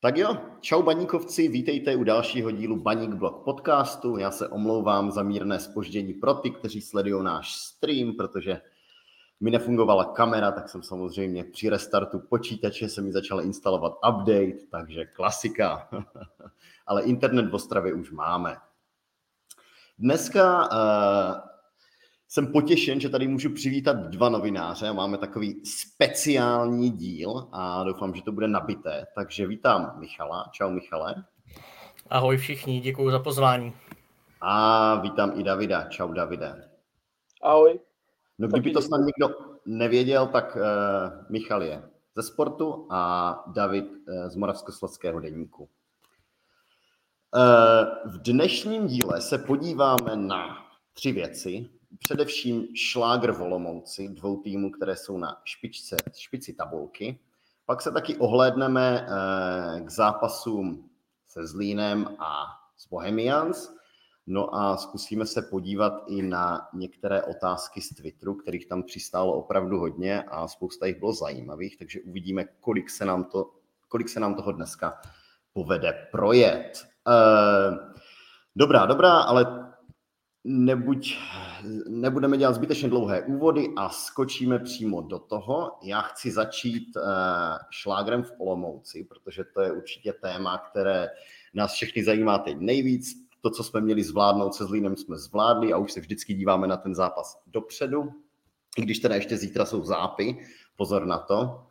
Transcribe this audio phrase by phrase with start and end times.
[0.00, 4.18] Tak jo, čau baníkovci, vítejte u dalšího dílu Baník Blog podcastu.
[4.18, 8.60] Já se omlouvám za mírné spoždění pro ty, kteří sledují náš stream, protože
[9.40, 15.04] mi nefungovala kamera, tak jsem samozřejmě při restartu počítače se mi začal instalovat update, takže
[15.04, 15.88] klasika.
[16.86, 18.56] Ale internet v Ostravě už máme.
[19.98, 21.55] Dneska uh,
[22.28, 24.92] jsem potěšen, že tady můžu přivítat dva novináře.
[24.92, 29.06] Máme takový speciální díl a doufám, že to bude nabité.
[29.14, 30.50] Takže vítám Michala.
[30.52, 31.24] Čau Michale.
[32.10, 33.72] Ahoj všichni, děkuji za pozvání.
[34.40, 35.84] A vítám i Davida.
[35.84, 36.70] Čau Davide.
[37.42, 37.80] Ahoj.
[38.38, 39.34] No kdyby to snad někdo
[39.66, 40.62] nevěděl, tak uh,
[41.28, 41.82] Michal je
[42.16, 45.68] ze sportu a David uh, z Moravskoslezského denníku.
[47.34, 50.56] Uh, v dnešním díle se podíváme na
[50.92, 51.68] tři věci
[51.98, 57.20] především šlágr Volomouci, dvou týmů, které jsou na špičce, špici tabulky.
[57.66, 60.90] Pak se taky ohlédneme eh, k zápasům
[61.26, 63.76] se Zlínem a s Bohemians.
[64.26, 69.78] No a zkusíme se podívat i na některé otázky z Twitteru, kterých tam přistálo opravdu
[69.78, 73.50] hodně a spousta jich bylo zajímavých, takže uvidíme, kolik se nám, to,
[73.88, 75.00] kolik se nám toho dneska
[75.52, 76.86] povede projet.
[77.08, 77.76] Eh,
[78.56, 79.65] dobrá, dobrá, ale
[80.48, 81.18] nebuď,
[81.88, 85.78] nebudeme dělat zbytečně dlouhé úvody a skočíme přímo do toho.
[85.82, 87.02] Já chci začít uh,
[87.70, 91.08] šlágrem v Olomouci, protože to je určitě téma, které
[91.54, 93.26] nás všechny zajímá teď nejvíc.
[93.40, 96.76] To, co jsme měli zvládnout se Zlínem, jsme zvládli a už se vždycky díváme na
[96.76, 98.10] ten zápas dopředu.
[98.78, 100.38] I když teda ještě zítra jsou zápy,
[100.76, 101.66] pozor na to,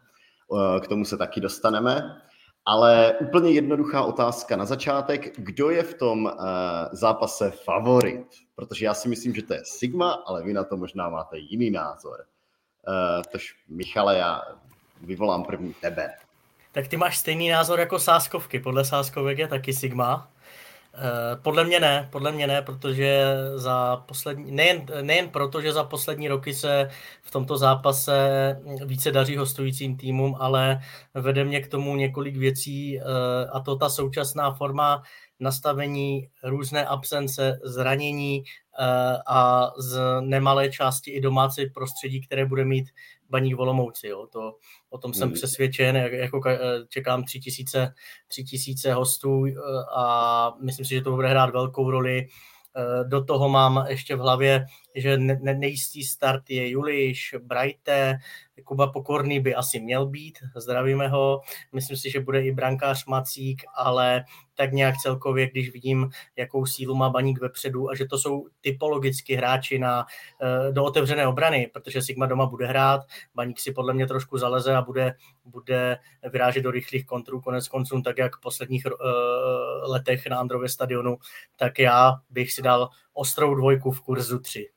[0.47, 2.21] uh, k tomu se taky dostaneme.
[2.65, 5.39] Ale úplně jednoduchá otázka na začátek.
[5.39, 6.31] Kdo je v tom uh,
[6.91, 8.27] zápase favorit?
[8.55, 11.71] Protože já si myslím, že to je Sigma, ale vy na to možná máte jiný
[11.71, 12.25] názor.
[12.87, 14.41] Uh, tož Michale, já
[15.01, 16.13] vyvolám první tebe.
[16.71, 18.59] Tak ty máš stejný názor jako Sáskovky.
[18.59, 20.31] Podle Sáskovek je taky Sigma.
[20.97, 25.83] Eh, podle mě ne, podle mě ne, protože za poslední, nejen, nejen proto, že za
[25.83, 26.89] poslední roky se
[27.23, 28.13] v tomto zápase
[28.85, 30.79] více daří hostujícím týmům, ale
[31.13, 33.03] vede mě k tomu několik věcí eh,
[33.53, 35.03] a to ta současná forma
[35.39, 38.43] nastavení, různé absence, zranění
[38.79, 42.89] eh, a z nemalé části i domácí prostředí, které bude mít
[43.29, 44.07] Baník Volomouci.
[44.07, 44.27] Jo.
[44.27, 44.57] To,
[44.89, 45.33] o tom jsem hmm.
[45.33, 46.59] přesvědčen, jako eh,
[46.89, 47.93] čekám tři tisíce,
[48.27, 49.53] tři tisíce hostů eh,
[49.95, 52.27] a myslím si, že to bude hrát velkou roli.
[53.07, 54.65] Do toho mám ještě v hlavě,
[54.95, 58.19] že nejistý start je Juliš, Brajte,
[58.63, 61.41] Kuba Pokorný by asi měl být, zdravíme ho.
[61.73, 64.23] Myslím si, že bude i brankář Macík, ale
[64.55, 69.35] tak nějak celkově, když vidím, jakou sílu má Baník vepředu a že to jsou typologicky
[69.35, 70.05] hráči na,
[70.41, 73.01] eh, do otevřené obrany, protože Sigma doma bude hrát,
[73.35, 75.97] Baník si podle mě trošku zaleze a bude, bude
[76.31, 78.91] vyrážet do rychlých kontrů, konec konců, tak jak v posledních uh,
[79.91, 81.17] letech na Andrově stadionu,
[81.55, 84.69] tak já bych si dal ostrou dvojku v kurzu 3.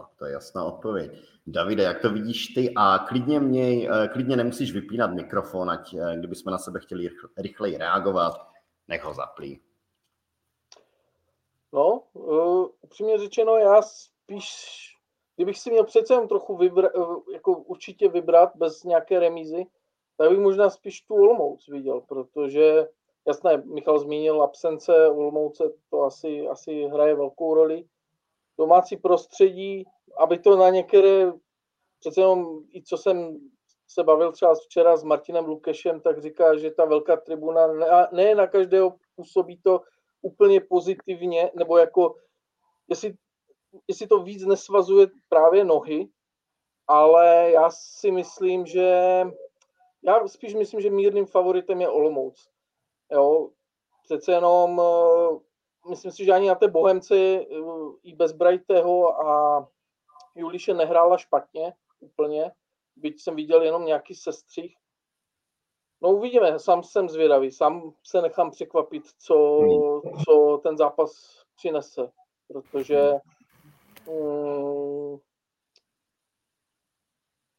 [0.00, 1.12] Tak to je jasná odpověď.
[1.46, 2.72] Davide, jak to vidíš ty?
[2.76, 7.76] A klidně, měj, eh, klidně nemusíš vypínat mikrofon, ať eh, kdybychom na sebe chtěli rychleji
[7.76, 8.32] reagovat,
[8.88, 9.60] nech ho zaplý.
[11.72, 14.54] No, uh, upřímně řečeno, já spíš,
[15.36, 16.92] kdybych si měl přece jen trochu vybrat,
[17.32, 19.66] jako určitě vybrat bez nějaké remízy,
[20.16, 22.88] tak bych možná spíš tu Olomouc viděl, protože
[23.26, 27.84] jasné, Michal zmínil absence Olomouce, to asi, asi hraje velkou roli.
[28.60, 29.84] Domácí prostředí,
[30.18, 31.32] aby to na některé,
[32.00, 33.38] přece jenom i co jsem
[33.88, 38.34] se bavil třeba včera s Martinem Lukešem, tak říká, že ta velká tribuna ne, ne
[38.34, 39.80] na každého působí to
[40.22, 42.14] úplně pozitivně, nebo jako,
[42.88, 43.14] jestli,
[43.88, 46.08] jestli to víc nesvazuje právě nohy,
[46.86, 49.24] ale já si myslím, že
[50.02, 52.48] já spíš myslím, že mírným favoritem je Olomouc.
[53.12, 53.50] Jo,
[54.04, 54.80] přece jenom
[55.88, 57.46] myslím si, že ani na té Bohemci
[58.02, 59.68] i bez Brightyho a
[60.34, 62.52] Juliše nehrála špatně úplně,
[62.96, 64.76] byť jsem viděl jenom nějaký sestřih.
[66.02, 69.60] No uvidíme, sám jsem zvědavý, sám se nechám překvapit, co,
[70.24, 72.12] co ten zápas přinese,
[72.48, 73.12] protože
[74.06, 75.20] um,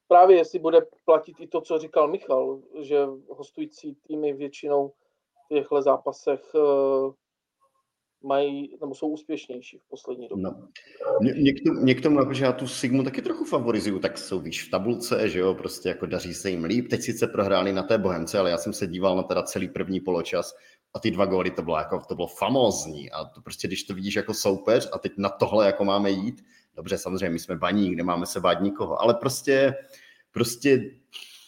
[0.07, 4.89] právě jestli bude platit i to, co říkal Michal, že hostující týmy většinou
[5.45, 7.13] v těchto zápasech uh,
[8.23, 10.43] mají, nebo jsou úspěšnější v poslední době.
[10.43, 10.67] No.
[11.21, 14.39] Mě, k tomu, mě k tomu, že já tu Sigmu taky trochu favorizuju, tak jsou
[14.39, 16.87] víš v tabulce, že jo, prostě jako daří se jim líp.
[16.89, 19.99] Teď sice prohráli na té Bohemce, ale já jsem se díval na teda celý první
[19.99, 20.55] poločas
[20.93, 23.93] a ty dva góly, to bylo jako, to bylo famózní a to prostě, když to
[23.93, 26.45] vidíš jako soupeř a teď na tohle jako máme jít,
[26.75, 29.73] dobře, samozřejmě my jsme baní, kde máme se bát nikoho, ale prostě,
[30.31, 30.91] prostě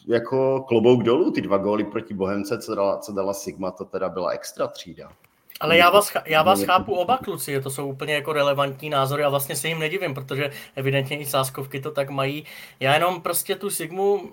[0.08, 4.10] jako klobouk dolů, ty dva góly proti Bohemce, co dala, co dala Sigma, to teda
[4.10, 5.12] byla extra třída.
[5.60, 9.30] Ale já vás, já vás chápu oba kluci, to jsou úplně jako relevantní názory a
[9.30, 12.46] vlastně se jim nedivím, protože evidentně i sáskovky to tak mají.
[12.80, 14.30] Já jenom prostě tu Sigmu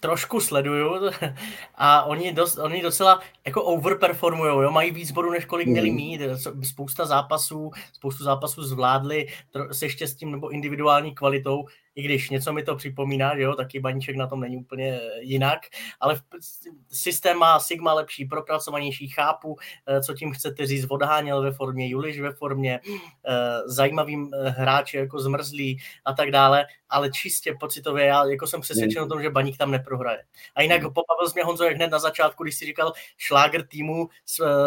[0.00, 1.10] trošku sleduju
[1.74, 4.70] a oni, dost, oni docela jako overperformují, jo?
[4.70, 5.96] mají víc bodů, než kolik měli hmm.
[5.96, 6.20] mít,
[6.62, 9.26] spousta zápasů, spoustu zápasů zvládli
[9.72, 11.64] se štěstím nebo individuální kvalitou,
[12.00, 15.58] i když něco mi to připomíná, že jo, taky baníček na tom není úplně jinak,
[16.00, 16.20] ale
[16.88, 19.56] systém má Sigma lepší, propracovanější, chápu,
[19.86, 22.80] eh, co tím chcete říct, odháněl ve formě, Juliš ve formě,
[23.26, 28.60] eh, zajímavým eh, hráči jako zmrzlý a tak dále, ale čistě pocitově já jako jsem
[28.60, 30.24] přesvědčen o tom, že baník tam neprohraje.
[30.54, 34.08] A jinak pobavil jsi mě Honzo jak hned na začátku, když si říkal šláger týmu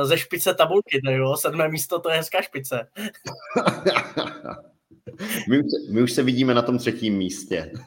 [0.04, 2.88] ze špice tabulky, jo, sedmé místo, to je hezká špice.
[5.50, 7.72] My už, my už se vidíme na tom třetím místě.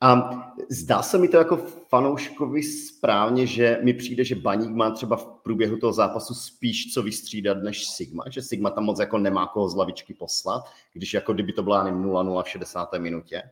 [0.00, 0.30] A
[0.70, 1.56] zdá se mi to jako
[1.88, 7.02] fanouškovi správně, že mi přijde, že Baník má třeba v průběhu toho zápasu spíš co
[7.02, 11.32] vystřídat než Sigma, že Sigma tam moc jako nemá koho z lavičky poslat, když jako
[11.32, 12.92] kdyby to byla 0-0 v 60.
[12.98, 13.42] minutě.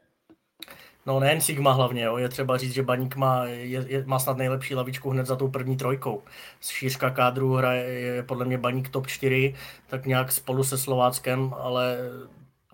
[1.06, 2.16] No nejen Sigma hlavně, jo.
[2.16, 5.48] je třeba říct, že Baník má, je, je, má snad nejlepší lavičku hned za tou
[5.48, 6.22] první trojkou.
[6.60, 9.54] Z šířka kádru hraje je podle mě Baník top 4,
[9.86, 11.98] tak nějak spolu se Slováckem, ale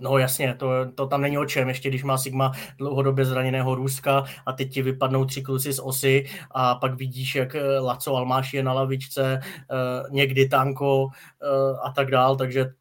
[0.00, 4.24] No jasně, to, to tam není o čem, ještě když má Sigma dlouhodobě zraněného Ruska
[4.46, 8.54] a teď ti vypadnou tři kluci z osy a pak vidíš, jak eh, Laco Almáš
[8.54, 11.08] je na lavičce, eh, někdy Tanko
[11.42, 12.72] eh, a tak dál, takže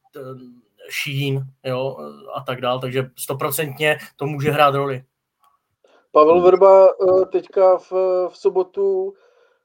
[0.89, 1.97] Šín jo,
[2.35, 5.03] a tak dál, takže stoprocentně to může hrát roli.
[6.15, 7.91] Pavel Vrba eh, teďka v,
[8.29, 9.13] v sobotu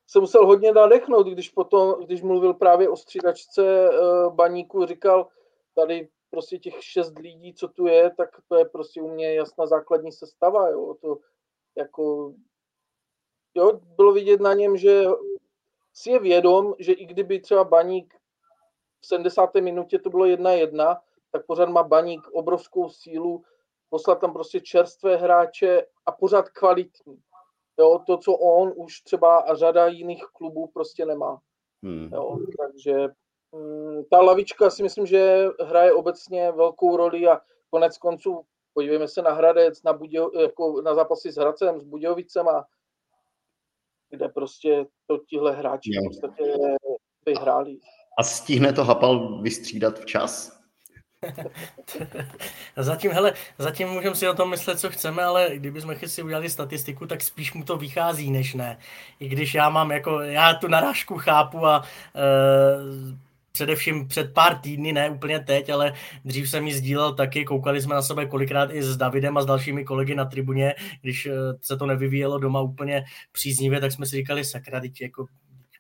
[0.07, 5.29] se musel hodně nadechnout, když potom, když mluvil právě o střídačce eh, baníku, říkal,
[5.75, 9.67] tady prostě těch šest lidí, co tu je, tak to je prostě u mě jasná
[9.67, 11.19] základní sestava, jo, to
[11.77, 12.35] jako,
[13.55, 15.05] jo, bylo vidět na něm, že
[15.95, 18.15] si je vědom, že i kdyby třeba baník
[19.01, 19.55] v 70.
[19.55, 21.01] minutě to bylo jedna jedna,
[21.31, 23.45] tak pořád má baník obrovskou sílu,
[23.91, 27.23] poslat tam prostě čerstvé hráče a pořád kvalitní.
[27.79, 31.41] Jo, to, co on už třeba a řada jiných klubů prostě nemá.
[31.83, 32.11] Hmm.
[32.13, 33.09] Jo, takže
[33.53, 37.41] mm, ta lavička si myslím, že hraje obecně velkou roli a
[37.71, 38.45] konec konců
[38.75, 42.67] podívejme se na Hradec, na, Budějo, jako na zápasy s Hradcem, s Budějovicem a
[44.11, 46.03] kde prostě to tihle hráči jo.
[46.03, 46.55] v podstatě
[47.27, 47.79] vyhráli.
[48.19, 50.60] A stihne to Hapal vystřídat včas?
[52.77, 57.07] zatím, hele, zatím můžeme si o tom myslet, co chceme, ale kdybychom si udělali statistiku,
[57.07, 58.79] tak spíš mu to vychází, než ne.
[59.21, 61.85] I když já mám jako, já tu narážku chápu a
[62.15, 62.21] e,
[63.53, 65.93] především před pár týdny, ne úplně teď, ale
[66.25, 69.47] dřív jsem ji sdílel taky, koukali jsme na sebe kolikrát i s Davidem a s
[69.47, 71.33] dalšími kolegy na tribuně, když e,
[71.63, 75.27] se to nevyvíjelo doma úplně příznivě, tak jsme si říkali, sakra, teď jako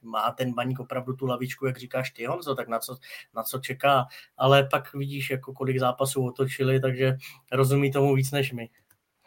[0.02, 2.96] má ten baník opravdu tu lavičku, jak říkáš ty Honzo, tak na co,
[3.34, 4.06] na co čeká,
[4.36, 7.16] ale pak vidíš, jako kolik zápasů otočili, takže
[7.52, 8.68] rozumí tomu víc než my.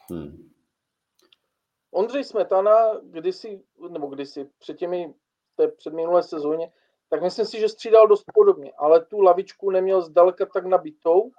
[0.09, 0.49] Hmm.
[1.91, 5.13] Ondřej Smetana kdysi, nebo kdysi před těmi,
[5.55, 6.71] té předminulé sezóně,
[7.09, 11.31] tak myslím si, že střídal dost podobně, ale tu lavičku neměl zdaleka tak nabitou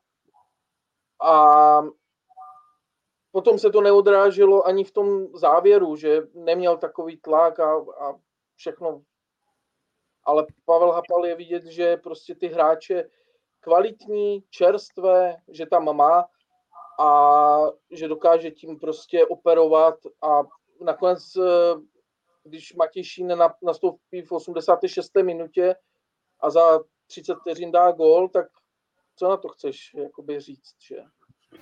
[1.23, 1.83] a
[3.33, 8.15] potom se to neodráželo ani v tom závěru, že neměl takový tlak a, a
[8.57, 9.03] všechno
[10.25, 13.05] ale Pavel Hapal je vidět, že prostě ty hráče
[13.61, 16.25] kvalitní, čerstvé, že tam má
[17.01, 17.59] a
[17.91, 20.43] že dokáže tím prostě operovat a
[20.81, 21.75] nakonec, eh,
[22.45, 25.23] když Matějšín nastoupí v 86.
[25.23, 25.77] minutě
[26.41, 28.47] a za 30 vteřin dá gol, tak
[29.17, 30.97] co na to chceš jakoby říct, že?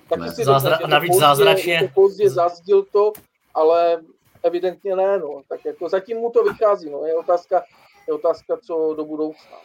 [0.09, 1.91] Taky si Zázra- řekne, že navíc pozdě, zázračně.
[1.95, 3.13] Pozdě zazdil to,
[3.53, 4.03] ale
[4.43, 5.41] evidentně ne, no.
[5.47, 7.05] Tak jako zatím mu to vychází, no.
[7.05, 7.63] Je otázka,
[8.07, 9.57] je otázka, co do budoucna.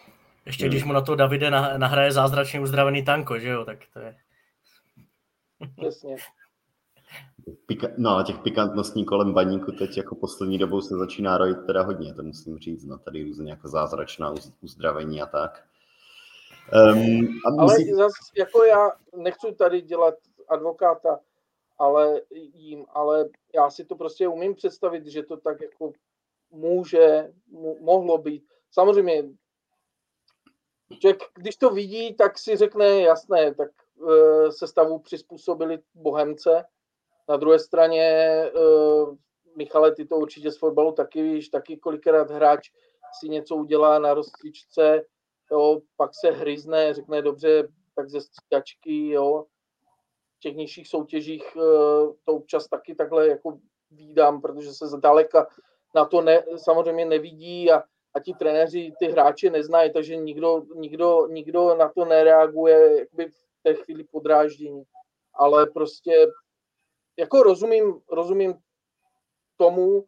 [0.46, 4.16] Ještě když mu na to Davide nahraje zázračně uzdravený tanko, že jo, tak to je...
[5.76, 6.16] Přesně.
[7.68, 11.82] Pika- no a těch pikantností kolem baníku teď jako poslední dobou se začíná rojit teda
[11.82, 15.64] hodně, to musím říct, no tady různě jako zázračná uzdravení a tak.
[16.92, 17.92] Um, a ale musí...
[17.92, 20.14] zase, jako já nechci tady dělat
[20.48, 21.20] advokáta,
[21.78, 22.20] ale
[22.54, 25.92] jim, ale já si to prostě umím představit, že to tak jako
[26.50, 27.32] může,
[27.80, 28.44] mohlo být.
[28.70, 29.24] Samozřejmě,
[31.02, 33.70] že když to vidí, tak si řekne, jasné, tak
[34.10, 36.64] e, se stavu přizpůsobili Bohemce.
[37.28, 38.50] Na druhé straně, e,
[39.56, 42.70] Michale, ty to určitě z fotbalu taky víš, taky kolikrát hráč
[43.20, 45.02] si něco udělá na rozcvičce,
[45.50, 49.44] jo, pak se hryzne, řekne dobře, tak ze střídačky, jo.
[50.36, 51.44] v těch nižších soutěžích
[52.24, 53.58] to občas taky takhle jako
[53.90, 55.46] výdám, protože se zdaleka
[55.94, 57.82] na to ne, samozřejmě nevidí a,
[58.14, 63.62] a ti trenéři ty hráče neznají, takže nikdo, nikdo, nikdo na to nereaguje jakoby v
[63.62, 64.82] té chvíli podráždění.
[65.34, 66.26] Ale prostě
[67.18, 68.54] jako rozumím, rozumím
[69.56, 70.04] tomu,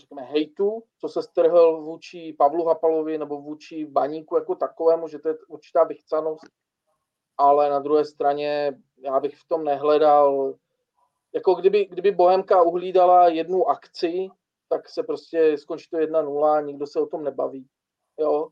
[0.00, 5.28] řekněme, hejtu, co se strhl vůči Pavlu Hapalovi nebo vůči Baníku jako takovému, že to
[5.28, 6.46] je určitá vychcanost,
[7.36, 10.54] ale na druhé straně já bych v tom nehledal,
[11.32, 14.28] jako kdyby, kdyby Bohemka uhlídala jednu akci,
[14.70, 17.66] tak se prostě skončí to 1-0, nikdo se o tom nebaví.
[18.18, 18.48] Jo?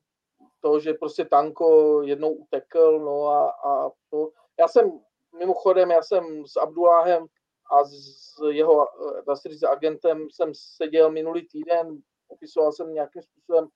[0.61, 4.31] To, že prostě Tanko jednou utekl, no a, a to.
[4.59, 5.01] Já jsem,
[5.39, 7.27] mimochodem, já jsem s Abduláhem
[7.73, 8.87] a s jeho,
[9.27, 11.99] dá se říct, agentem jsem seděl minulý týden,
[12.29, 13.69] opisoval jsem nějakým způsobem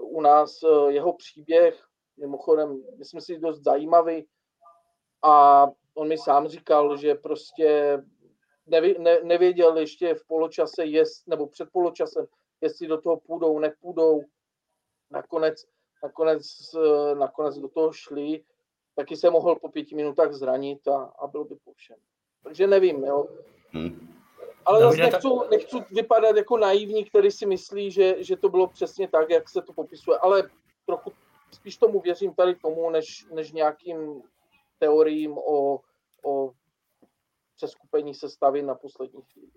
[0.00, 1.84] u nás eh, jeho příběh,
[2.16, 4.26] mimochodem, myslím si, dost zajímavý
[5.22, 7.98] a on mi sám říkal, že prostě
[8.72, 12.26] neví, ne, nevěděl ještě v poločase, jest, nebo před poločasem,
[12.60, 14.22] jestli do toho půjdou, nepůjdou.
[15.10, 15.64] Nakonec,
[16.02, 16.42] nakonec,
[16.74, 18.44] eh, nakonec do toho šli,
[18.96, 21.96] taky se mohl po pěti minutách zranit a, a byl by po všem.
[22.42, 23.26] Takže nevím, jo.
[23.70, 24.14] Hmm.
[24.64, 29.08] Ale zase nechci, nechci vypadat jako naivní, který si myslí, že, že to bylo přesně
[29.08, 30.50] tak, jak se to popisuje, ale
[30.86, 31.12] trochu
[31.52, 34.22] spíš tomu věřím tady tomu, než, než nějakým
[34.78, 35.80] teoriím o,
[36.24, 36.52] o
[37.56, 39.52] přeskupení sestavy na poslední chvíli.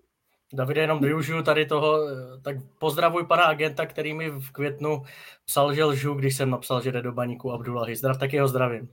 [0.52, 1.98] Davide, jenom využiju tady toho,
[2.44, 5.02] tak pozdravuj pana agenta, který mi v květnu
[5.44, 7.96] psal, že lžu, když jsem napsal, že jde do baníku Abdullahi.
[7.96, 8.92] Zdrav, tak jeho zdravím.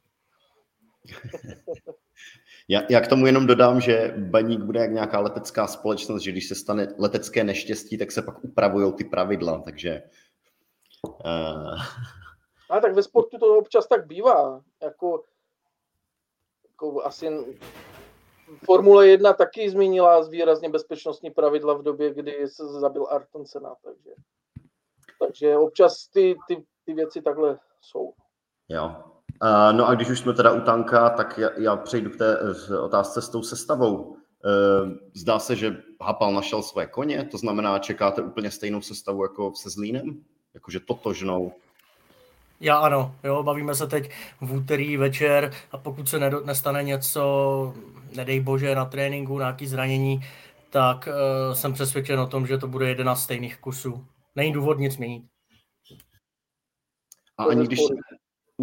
[2.68, 6.48] Já, já k tomu jenom dodám, že baník bude jak nějaká letecká společnost, že když
[6.48, 10.04] se stane letecké neštěstí, tak se pak upravují ty pravidla, takže...
[11.26, 11.82] Uh...
[12.70, 14.62] A tak ve sportu to občas tak bývá.
[14.84, 15.24] Jako,
[16.70, 17.30] jako asi
[18.66, 24.10] Formule 1 taky zmínila výrazně bezpečnostní pravidla v době, kdy se zabil Arton Senna, takže,
[25.20, 28.14] takže občas ty, ty, ty věci takhle jsou.
[28.70, 28.96] Jo.
[29.44, 32.38] Uh, no a když už jsme teda u tanka, tak já, já přejdu k té
[32.80, 33.98] otázce s tou sestavou.
[34.04, 34.18] Uh,
[35.14, 39.70] zdá se, že Hapal našel své koně, to znamená, čekáte úplně stejnou sestavu jako se
[39.70, 40.24] Zlínem?
[40.54, 41.52] Jakože totožnou?
[42.64, 47.74] Já ano, jo, bavíme se teď v úterý večer a pokud se nestane něco,
[48.16, 50.20] nedej bože, na tréninku, nějaký zranění,
[50.70, 54.08] tak uh, jsem přesvědčen o tom, že to bude jeden z stejných kusů.
[54.36, 55.24] Není důvod nic měnit.
[57.38, 57.80] A ani když,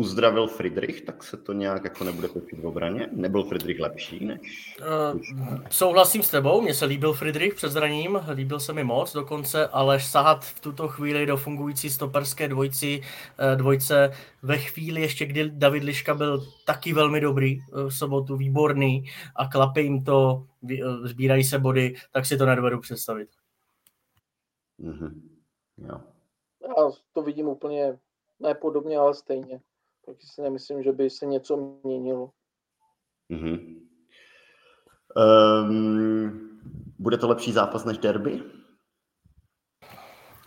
[0.01, 3.09] uzdravil Friedrich, tak se to nějak jako nebude točit v obraně?
[3.13, 4.77] Nebyl Friedrich lepší než...
[5.15, 5.21] Uh,
[5.71, 10.01] souhlasím s tebou, mně se líbil Friedrich před zraněním, líbil se mi moc dokonce, ale
[10.01, 15.83] sahat v tuto chvíli do fungující stoperské dvojci, uh, dvojce ve chvíli ještě, kdy David
[15.83, 19.05] Liška byl taky velmi dobrý uh, v sobotu, výborný
[19.37, 20.47] a klape jim to,
[21.05, 23.29] sbírají se body, tak si to nedovedu představit.
[24.81, 25.13] Mm-hmm.
[25.79, 26.01] Jo.
[26.69, 27.99] Já to vidím úplně
[28.41, 29.61] nepodobně, ale stejně
[30.11, 32.31] taky si nemyslím, že by se něco měnilo.
[33.31, 33.81] Mm-hmm.
[35.17, 36.61] Um,
[36.99, 38.43] bude to lepší zápas než derby?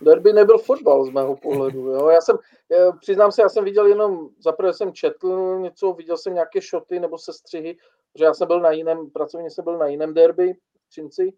[0.02, 1.80] Derby nebyl fotbal z mého pohledu.
[1.80, 2.08] Jo.
[2.08, 2.36] Já jsem,
[2.70, 7.00] já, přiznám se, já jsem viděl jenom, zaprvé jsem četl něco, viděl jsem nějaké šoty
[7.00, 7.76] nebo sestřihy,
[8.18, 11.32] že já jsem byl na jiném, pracovně jsem byl na jiném derby v Třinci,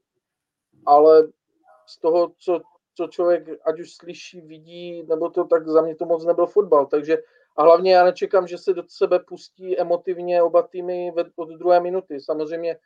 [0.87, 1.29] ale
[1.87, 2.61] z toho, co,
[2.95, 6.87] co člověk ať už slyší, vidí, nebo to, tak za mě to moc nebyl fotbal,
[6.87, 7.19] takže
[7.57, 12.21] a hlavně já nečekám, že se do sebe pustí emotivně oba týmy od druhé minuty.
[12.21, 12.79] Samozřejmě,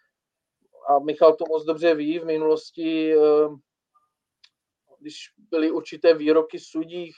[0.88, 3.48] a Michal to moc dobře ví, v minulosti, eh,
[5.00, 5.16] když
[5.50, 7.16] byly určité výroky sudích,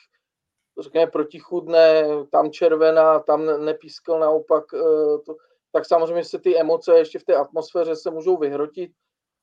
[0.80, 5.37] řekněme protichudné, tam červená, tam nepískal naopak, eh, to,
[5.73, 8.92] tak samozřejmě se ty emoce ještě v té atmosféře se můžou vyhrotit,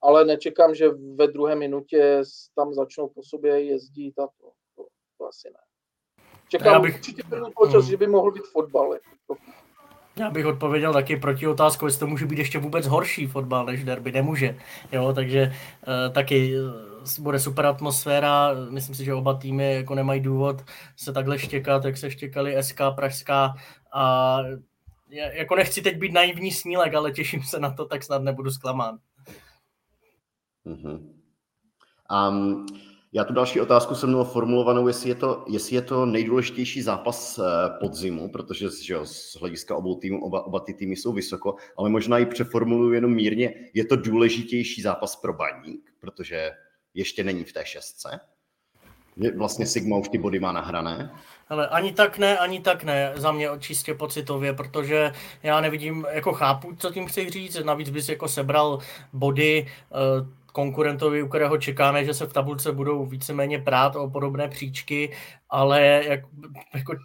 [0.01, 2.21] ale nečekám, že ve druhé minutě
[2.55, 4.87] tam začnou po sobě jezdit a to, to,
[5.17, 5.68] to asi ne.
[6.49, 6.95] Čekám já bych...
[6.95, 7.91] určitě první počas, hmm.
[7.91, 8.93] že by mohl být fotbal.
[8.93, 9.41] Jako.
[10.15, 13.83] Já bych odpověděl taky proti otázku, jestli to může být ještě vůbec horší fotbal než
[13.83, 14.11] derby.
[14.11, 14.57] Nemůže.
[14.91, 15.53] Jo, takže
[15.87, 18.51] uh, taky uh, bude super atmosféra.
[18.69, 20.61] Myslím si, že oba týmy jako nemají důvod
[20.95, 23.55] se takhle štěkat, jak se štěkali SK Pražská.
[23.93, 24.37] A
[25.09, 28.51] já, jako nechci teď být naivní snílek, ale těším se na to, tak snad nebudu
[28.51, 28.97] zklamán.
[30.65, 30.99] Mm-hmm.
[32.29, 32.65] Um,
[33.13, 37.39] já tu další otázku jsem měl formulovanou, jestli je to, jestli je to nejdůležitější zápas
[37.39, 41.55] eh, podzimu, protože že jo, z hlediska obou týmů, oba, oba ty týmy jsou vysoko,
[41.77, 46.51] ale možná i přeformuluji jenom mírně, je to důležitější zápas pro baník, protože
[46.93, 48.19] ještě není v té šestce?
[49.37, 51.11] Vlastně Sigma už ty body má nahrané?
[51.49, 55.11] Ale ani tak ne, ani tak ne, za mě čistě pocitově, protože
[55.43, 58.79] já nevidím, jako chápu, co tím chci říct, navíc bys jako sebral
[59.13, 59.67] body
[60.21, 65.11] uh, konkurentovi, u kterého čekáme, že se v tabulce budou víceméně prát o podobné příčky,
[65.49, 66.19] ale jak,
[66.73, 66.95] jako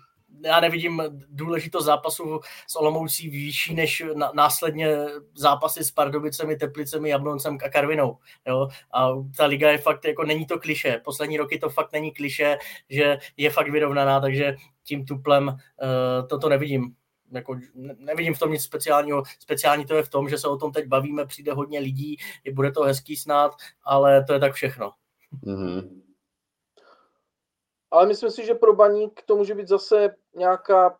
[0.44, 4.02] já nevidím důležitost zápasu s Olomoucí výšší než
[4.34, 4.96] následně
[5.34, 8.18] zápasy s Pardubicemi, Teplicemi, Jabloncem a Karvinou.
[8.46, 8.68] Jo?
[8.94, 11.00] A ta liga je fakt, jako není to kliše.
[11.04, 12.58] Poslední roky to fakt není kliše,
[12.90, 16.94] že je fakt vyrovnaná, takže tím tuplem uh, toto nevidím.
[17.34, 17.58] Jako,
[17.98, 19.22] nevidím v tom nic speciálního.
[19.38, 22.52] Speciální to je v tom, že se o tom teď bavíme, přijde hodně lidí, i
[22.52, 23.52] bude to hezký snad,
[23.84, 24.92] ale to je tak všechno.
[25.46, 26.02] Mm-hmm.
[27.90, 30.98] Ale myslím si, že pro Baník to může být zase nějaká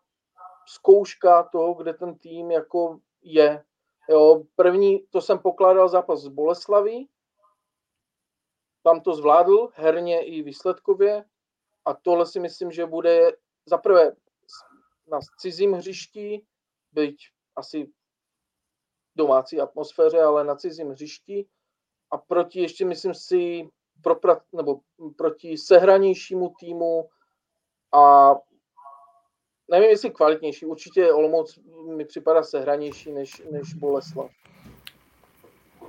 [0.65, 3.63] zkouška toho, kde ten tým jako je.
[4.09, 7.09] Jo, první, to jsem pokládal zápas z Boleslaví,
[8.83, 11.25] tam to zvládl herně i výsledkově
[11.85, 13.31] a tohle si myslím, že bude
[13.65, 14.11] zaprvé
[15.07, 16.45] na cizím hřišti,
[16.91, 17.15] byť
[17.55, 17.91] asi
[19.15, 21.47] domácí atmosféře, ale na cizím hřišti
[22.11, 23.69] a proti ještě myslím si
[24.01, 24.15] pro,
[24.53, 24.79] nebo
[25.17, 27.09] proti sehranějšímu týmu
[27.93, 28.33] a
[29.71, 31.59] nevím, jestli kvalitnější, určitě Olomouc
[31.95, 34.31] mi připadá sehranější než, než Boleslav.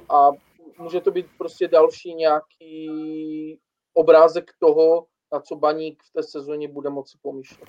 [0.09, 0.31] A
[0.79, 3.61] může to být prostě další nějaký
[3.95, 7.69] obrázek toho, na co Baník v té sezóně bude moci pomýšlet.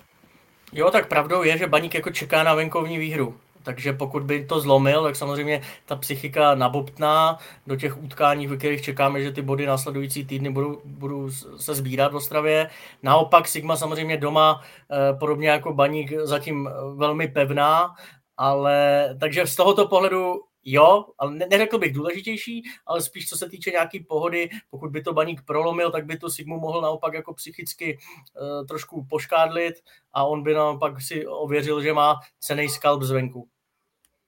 [0.74, 3.36] Jo, tak pravdou je, že Baník jako čeká na venkovní výhru.
[3.64, 8.82] Takže pokud by to zlomil, tak samozřejmě ta psychika nabobtná do těch utkání, ve kterých
[8.82, 12.70] čekáme, že ty body následující týdny budou, budou se sbírat v Ostravě.
[13.04, 17.96] Naopak Sigma samozřejmě doma, eh, podobně jako Baník, zatím velmi pevná,
[18.38, 23.72] ale takže z tohoto pohledu jo, ale neřekl bych důležitější, ale spíš co se týče
[23.72, 27.98] nějaký pohody, pokud by to baník prolomil, tak by to Sigmu mohl naopak jako psychicky
[27.98, 29.76] uh, trošku poškádlit
[30.14, 33.48] a on by naopak si ověřil, že má cený skalp zvenku.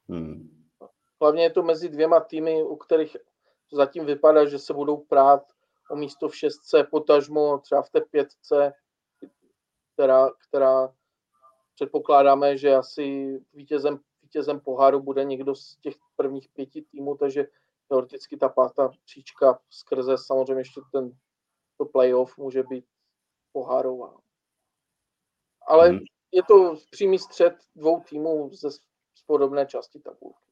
[0.10, 0.65] Hmm.
[1.22, 3.17] Hlavně je to mezi dvěma týmy, u kterých
[3.72, 5.43] zatím vypadá, že se budou prát
[5.91, 8.74] o místo v šestce, potažmo třeba v té pětce,
[9.93, 10.93] která, která
[11.75, 13.99] předpokládáme, že asi vítězem,
[14.30, 17.48] vítězem poháru bude někdo z těch prvních pěti týmů, takže
[17.88, 21.12] teoreticky ta pátá příčka skrze samozřejmě ještě ten
[21.78, 22.86] to playoff může být
[23.52, 24.18] pohárová.
[25.68, 26.00] Ale hmm.
[26.32, 28.70] je to přímý střed dvou týmů ze
[29.26, 30.49] podobné části tabulky.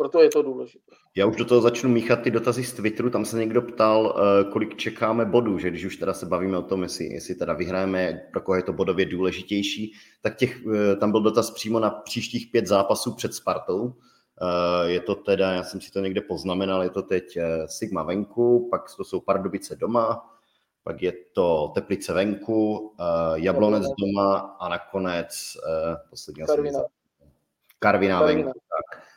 [0.00, 0.94] Proto je to důležité.
[1.16, 3.10] Já už do toho začnu míchat ty dotazy z Twitteru.
[3.10, 6.62] Tam se někdo ptal, eh, kolik čekáme bodů, že když už teda se bavíme o
[6.62, 11.10] tom, jestli, jestli teda vyhrajeme, pro koho je to bodově důležitější, tak těch, eh, tam
[11.10, 13.94] byl dotaz přímo na příštích pět zápasů před Spartou.
[14.42, 18.68] Eh, je to teda, já jsem si to někde poznamenal, je to teď Sigma venku,
[18.70, 20.30] pak to jsou Pardubice doma,
[20.84, 22.94] pak je to Teplice venku,
[23.34, 25.56] Jablonec doma a nakonec
[26.10, 26.80] poslední Karvina.
[27.78, 28.60] Karviná venku.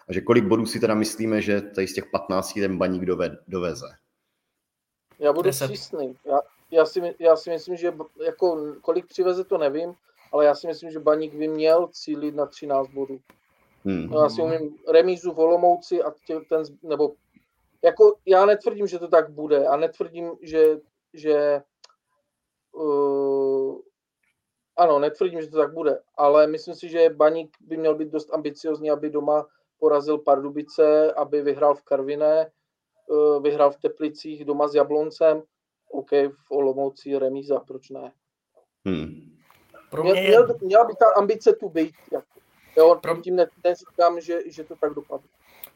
[0.10, 3.38] A že kolik bodů si teda myslíme, že tady z těch 15 ten baník dove,
[3.48, 3.88] doveze?
[5.20, 6.16] Já budu přísný.
[6.26, 6.40] Já,
[6.72, 7.94] já, si, já si myslím, že
[8.26, 9.94] jako, kolik přiveze, to nevím,
[10.32, 13.20] ale já si myslím, že baník by měl cílit na 13 bodů.
[13.86, 14.10] Hmm.
[14.10, 17.14] No, já si umím remízu v Olomouci a tě, ten, nebo
[17.84, 20.80] jako já netvrdím, že to tak bude a netvrdím, že,
[21.14, 21.62] že
[22.72, 23.80] uh,
[24.76, 28.34] ano, netvrdím, že to tak bude, ale myslím si, že Baník by měl být dost
[28.34, 29.48] ambiciozní, aby doma
[29.84, 35.44] porazil Pardubice, aby vyhrál v Karviné, eh, vyhrál v Teplicích doma s Jabloncem,
[35.92, 38.12] OK, v Olomouci remíza, proč ne?
[38.86, 39.38] Hmm.
[39.92, 40.40] Pro mě je...
[40.62, 41.96] měla by ta ambice tu být.
[42.12, 42.40] Jako.
[42.78, 43.22] Jo, Pro...
[43.22, 45.28] tím neříkám, že, že to tak dopadne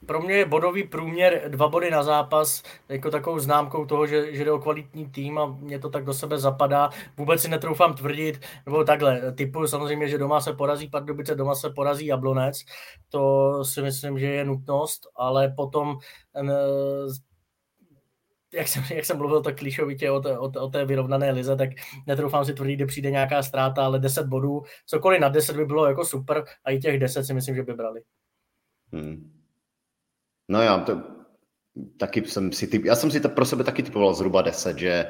[0.05, 4.45] pro mě je bodový průměr dva body na zápas jako takovou známkou toho, že, že
[4.45, 6.89] jde o kvalitní tým a mě to tak do sebe zapadá.
[7.17, 11.69] Vůbec si netroufám tvrdit, nebo takhle, typu samozřejmě, že doma se porazí Pardubice, doma se
[11.69, 12.63] porazí Jablonec,
[13.09, 15.97] to si myslím, že je nutnost, ale potom
[18.53, 21.69] jak jsem, jak jsem mluvil tak klíšovitě o té, o, o té vyrovnané lize, tak
[22.07, 25.85] netroufám si tvrdit, kde přijde nějaká ztráta, ale 10 bodů, cokoliv na 10 by bylo
[25.85, 28.01] jako super a i těch 10 si myslím, že by brali.
[28.93, 29.36] Hmm.
[30.47, 31.01] No já to,
[31.97, 35.05] taky jsem si typ, já jsem si to pro sebe taky typoval zhruba 10, že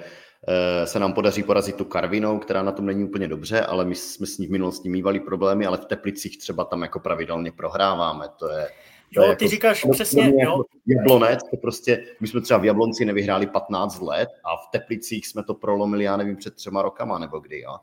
[0.47, 3.95] eh, se nám podaří porazit tu Karvinou, která na tom není úplně dobře, ale my
[3.95, 8.25] jsme s ní v minulosti mývali problémy, ale v Teplicích třeba tam jako pravidelně prohráváme.
[8.39, 8.67] To je,
[9.11, 10.33] Jo, to je ty jako, říkáš přesně, jo.
[10.39, 15.27] Jako Jablonec, to prostě, my jsme třeba v Jablonci nevyhráli 15 let a v Teplicích
[15.27, 17.77] jsme to prolomili, já nevím, před třema rokama nebo kdy, jo.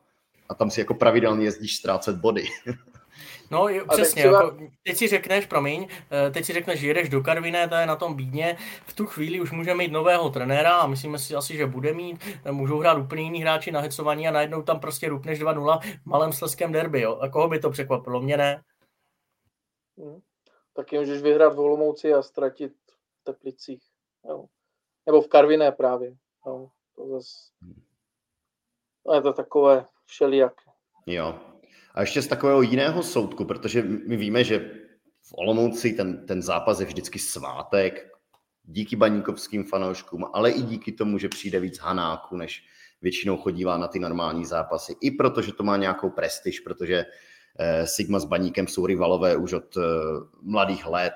[0.48, 2.44] A tam si jako pravidelně jezdíš ztrácet body.
[3.54, 4.42] No přesně, třeba...
[4.42, 7.86] jako, teď si řekneš, promiň, eh, teď si řekneš, že jedeš do Karviné, to je
[7.86, 11.56] na tom bídně, v tu chvíli už může mít nového trenéra a myslíme si asi,
[11.56, 15.08] že bude mít, eh, můžou hrát úplně jiní hráči na hecování a najednou tam prostě
[15.08, 17.18] rupneš 2-0 v malém sleském derby, jo.
[17.20, 18.20] A koho by to překvapilo?
[18.20, 18.62] Mě ne.
[19.98, 20.20] Hmm.
[20.72, 22.72] Taky můžeš vyhrát v Olomouci a ztratit
[23.20, 23.82] v Teplicích.
[24.28, 24.44] Jo.
[25.06, 26.16] Nebo v Karviné právě.
[26.46, 26.68] Jo.
[26.96, 27.50] To zase...
[29.14, 30.52] je to takové všelijak.
[31.06, 31.53] Jo.
[31.94, 34.70] A ještě z takového jiného soudku, protože my víme, že
[35.22, 38.08] v Olomouci ten, ten zápas je vždycky svátek,
[38.64, 42.64] díky baníkovským fanouškům, ale i díky tomu, že přijde víc hanáků, než
[43.02, 44.96] většinou chodívá na ty normální zápasy.
[45.00, 47.04] I protože to má nějakou prestiž, protože
[47.58, 49.80] eh, Sigma s baníkem jsou rivalové už od eh,
[50.42, 51.14] mladých let.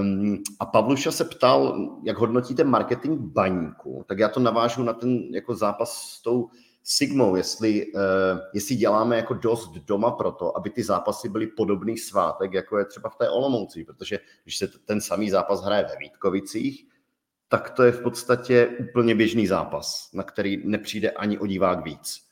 [0.00, 5.18] Um, a Pavluša se ptal, jak hodnotíte marketing baníku, tak já to navážu na ten
[5.34, 6.50] jako zápas s tou
[6.84, 8.00] Sigmou, jestli, uh,
[8.54, 12.84] jestli děláme jako dost doma pro to, aby ty zápasy byly podobný svátek, jako je
[12.84, 16.86] třeba v té Olomouci, protože když se ten samý zápas hraje ve Vítkovicích,
[17.48, 22.31] tak to je v podstatě úplně běžný zápas, na který nepřijde ani o divák víc.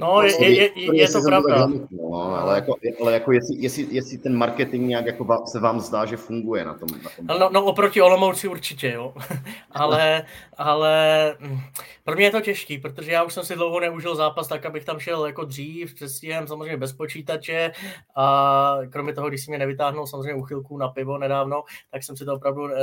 [0.00, 1.68] No, je, je, je, je to pravda.
[1.90, 6.04] No, ale jako, ale jako jestli, jestli, jestli ten marketing nějak jako se vám zdá,
[6.04, 6.88] že funguje na tom.
[7.02, 7.40] Na tom.
[7.40, 9.14] No, no oproti Olomouci určitě, jo.
[9.70, 10.24] ale,
[10.56, 11.58] ale hm,
[12.04, 14.84] pro mě je to těžký, protože já už jsem si dlouho neužil zápas tak, abych
[14.84, 17.72] tam šel jako dřív, přestihem, samozřejmě bez počítače
[18.16, 22.24] a kromě toho, když si mě nevytáhnul samozřejmě uchylku na pivo nedávno, tak jsem si
[22.24, 22.76] to opravdu e,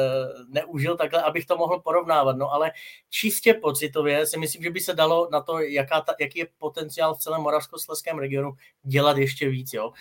[0.49, 2.37] neužil takhle, abych to mohl porovnávat.
[2.37, 2.71] No ale
[3.09, 7.06] čistě pocitově si myslím, že by se dalo na to, jaká ta, jaký je potenciál
[7.13, 8.51] v celém moravskoslezském regionu
[8.83, 9.73] dělat ještě víc.
[9.73, 9.91] Jo.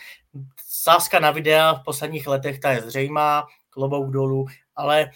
[0.66, 5.10] Sázka na videa v posledních letech, ta je zřejmá, klobouk dolů, ale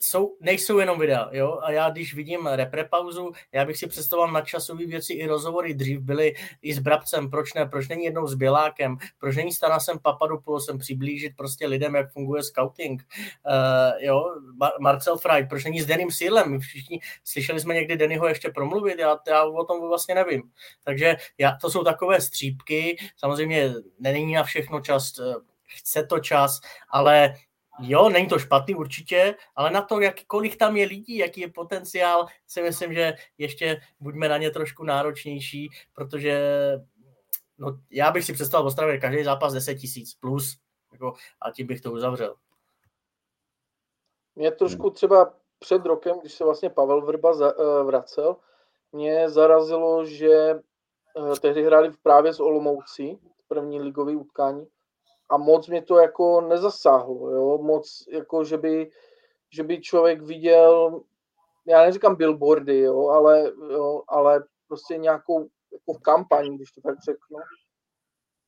[0.00, 4.40] jsou, nejsou jenom videa, jo, a já když vidím reprepauzu, já bych si představoval na
[4.40, 5.74] časové věci i rozhovory.
[5.74, 9.98] Dřív byly i s Brabcem, proč ne, proč není jednou s Bělákem, proč není Stanasem
[9.98, 13.02] Papadopoulosem přiblížit prostě lidem, jak funguje scouting,
[13.46, 14.24] uh, jo,
[14.60, 18.50] Mar- Marcel Freud, proč není s Dennym Sealem, my všichni slyšeli jsme někdy Dennyho ještě
[18.50, 20.42] promluvit, já, já o tom vlastně nevím,
[20.84, 25.34] takže já, to jsou takové střípky, samozřejmě není na všechno čas, eh,
[25.66, 27.34] chce to čas, ale
[27.78, 31.50] Jo, není to špatný určitě, ale na to, jak, kolik tam je lidí, jaký je
[31.50, 36.40] potenciál, si myslím, že ještě buďme na ně trošku náročnější, protože
[37.58, 40.58] no, já bych si představil v Ostravě každý zápas 10 tisíc plus
[40.92, 42.34] jako, a tím bych to uzavřel.
[44.36, 48.36] Mě trošku třeba před rokem, když se vlastně Pavel Vrba za, uh, vracel,
[48.92, 50.54] mě zarazilo, že
[51.14, 54.66] uh, tehdy hráli právě z Olomoucí, první ligový utkání,
[55.28, 58.90] a moc mě to jako nezasáhlo, jo, moc jako, že by,
[59.50, 61.00] že by člověk viděl,
[61.66, 67.38] já neříkám billboardy, jo, ale, jo, ale prostě nějakou jako kampaň, když to tak řeknu.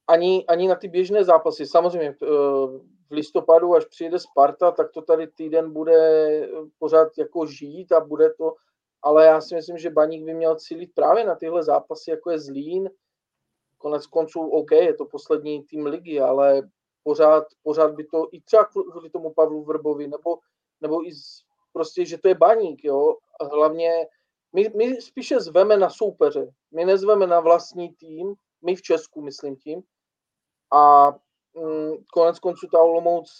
[0.09, 1.67] Ani, ani na ty běžné zápasy.
[1.67, 2.27] Samozřejmě eh,
[3.11, 5.99] v listopadu, až přijede Sparta, tak to tady týden bude
[6.79, 8.55] pořád jako žít a bude to,
[9.03, 12.38] ale já si myslím, že Baník by měl cílit právě na tyhle zápasy, jako je
[12.38, 12.91] Zlín,
[13.79, 16.62] konec konců OK, je to poslední tým ligy, ale
[17.03, 20.38] pořád, pořád by to i třeba kvůli tomu Pavlu Vrbovi, nebo,
[20.81, 23.17] nebo i z, prostě, že to je baník, jo.
[23.41, 24.07] A hlavně
[24.53, 29.57] my, my spíše zveme na soupeře, my nezveme na vlastní tým, my v Česku myslím
[29.57, 29.83] tím.
[30.73, 31.11] A
[31.55, 33.31] mm, konec konců ta Olomouc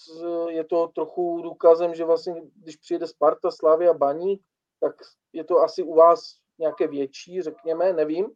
[0.49, 4.43] je to trochu důkazem, že vlastně, když přijede Sparta, Slavia, Baník,
[4.81, 4.95] tak
[5.33, 6.21] je to asi u vás
[6.59, 8.31] nějaké větší, řekněme, nevím.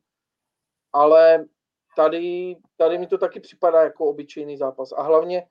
[0.93, 1.47] Ale
[1.97, 4.93] tady, tady mi to taky připadá jako obyčejný zápas.
[4.93, 5.47] A hlavně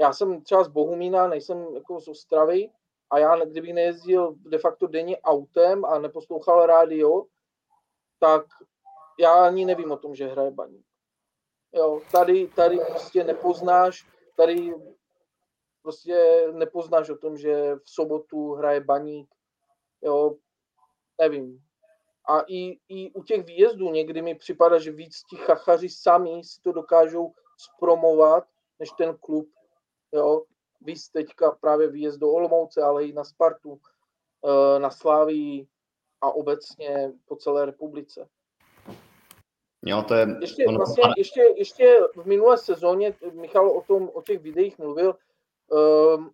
[0.00, 2.70] já jsem třeba z Bohumína, nejsem jako z Ostravy
[3.10, 7.24] a já kdybych nejezdil de facto denně autem a neposlouchal rádio,
[8.18, 8.44] tak
[9.20, 10.86] já ani nevím o tom, že hraje baník.
[11.72, 14.74] Jo, tady, tady prostě nepoznáš, tady
[15.82, 19.34] prostě nepoznáš o tom, že v sobotu hraje baník.
[20.02, 20.36] Jo,
[21.20, 21.62] nevím,
[22.30, 26.60] a i, i u těch výjezdů někdy mi připadá, že víc ti chachaři sami si
[26.60, 28.44] to dokážou zpromovat,
[28.78, 29.48] než ten klub.
[30.12, 30.44] Jo?
[30.80, 33.80] Víc teďka právě výjezd do Olomouce, ale i na Spartu,
[34.44, 35.66] eh, na Slávii
[36.20, 38.28] a obecně po celé republice.
[39.82, 40.26] Jo, to je...
[40.40, 40.76] Ještě, ono...
[40.76, 45.14] vlastně, ještě, ještě v minulé sezóně Michal o, tom, o těch videích mluvil.
[45.68, 46.30] Um,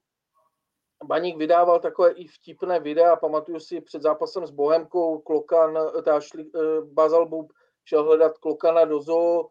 [1.05, 6.51] Baník vydával takové i vtipné videa, pamatuju si před zápasem s Bohemkou, Klokan, ta šli,
[6.55, 7.53] eh, Bazalbub
[7.85, 9.49] šel hledat Klokana do zoo,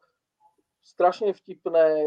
[0.84, 2.06] strašně vtipné,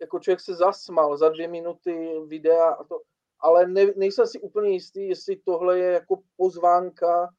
[0.00, 3.00] jako člověk se zasmal za dvě minuty videa a to,
[3.40, 7.34] ale ne, nejsem si úplně jistý, jestli tohle je jako pozvánka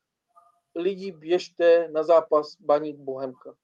[0.76, 3.56] lidí běžte na zápas Baník Bohemka.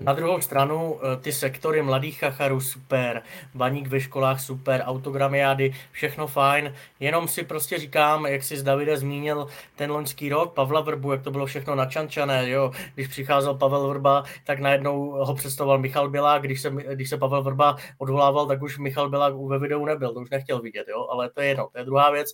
[0.00, 3.22] Na druhou stranu eh, ty sektory mladých chacharů super,
[3.54, 8.96] baník ve školách super, autogramiády, všechno fajn, jenom si prostě říkám, jak si z Davide
[8.96, 13.88] zmínil ten loňský rok, Pavla Vrbu, jak to bylo všechno načančané, jo, když přicházel Pavel
[13.88, 18.62] Vrba, tak najednou ho představoval Michal Bělák, když se, když se Pavel Vrba odvolával, tak
[18.62, 21.68] už Michal Bělák ve videu nebyl, to už nechtěl vidět, jo, ale to je jedno,
[21.72, 22.32] to je druhá věc.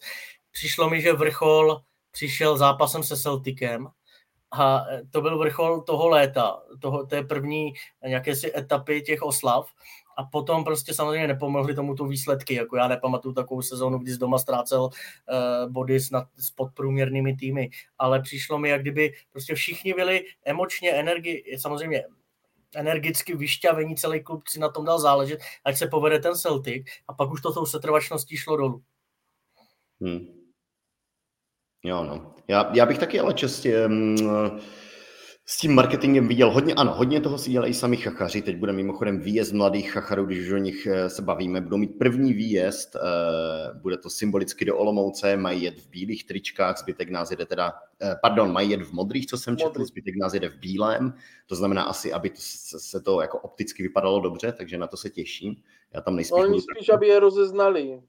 [0.52, 3.88] Přišlo mi, že vrchol přišel zápasem se Celticem,
[4.52, 7.72] a to byl vrchol toho léta, toho, té první
[8.06, 9.70] nějaké si etapy těch oslav.
[10.16, 12.54] A potom prostě samozřejmě nepomohly tomu tu výsledky.
[12.54, 17.36] Jako já nepamatuju takovou sezónu, kdy z doma ztrácel uh, body s, nad, s podprůměrnými
[17.36, 17.70] týmy.
[17.98, 22.04] Ale přišlo mi, jak kdyby prostě všichni byli emočně, energi, samozřejmě
[22.74, 27.14] energicky vyšťavení, celý klub si na tom dal záležet, ať se povede ten Celtic a
[27.14, 28.82] pak už to tou setrvačností šlo dolů.
[30.00, 30.39] Hmm.
[31.84, 32.34] Jo, no.
[32.48, 34.16] Já, já bych taky ale čestě um,
[35.50, 38.42] s tím marketingem viděl hodně, ano, hodně toho si dělají sami chachaři.
[38.42, 41.60] Teď bude mimochodem výjezd mladých chacharů, když už o nich eh, se bavíme.
[41.60, 46.78] Budou mít první výjezd, uh, bude to symbolicky do Olomouce, mají jet v bílých tričkách,
[46.78, 50.34] zbytek nás jede teda, uh, pardon, mají jet v modrých, co jsem četl, zbytek nás
[50.34, 51.14] jede v bílém.
[51.46, 52.40] To znamená asi, aby to,
[52.78, 55.54] se to jako opticky vypadalo dobře, takže na to se těším.
[55.94, 56.44] Já tam nejspíš...
[56.44, 58.00] Oni spíš, aby je rozeznali,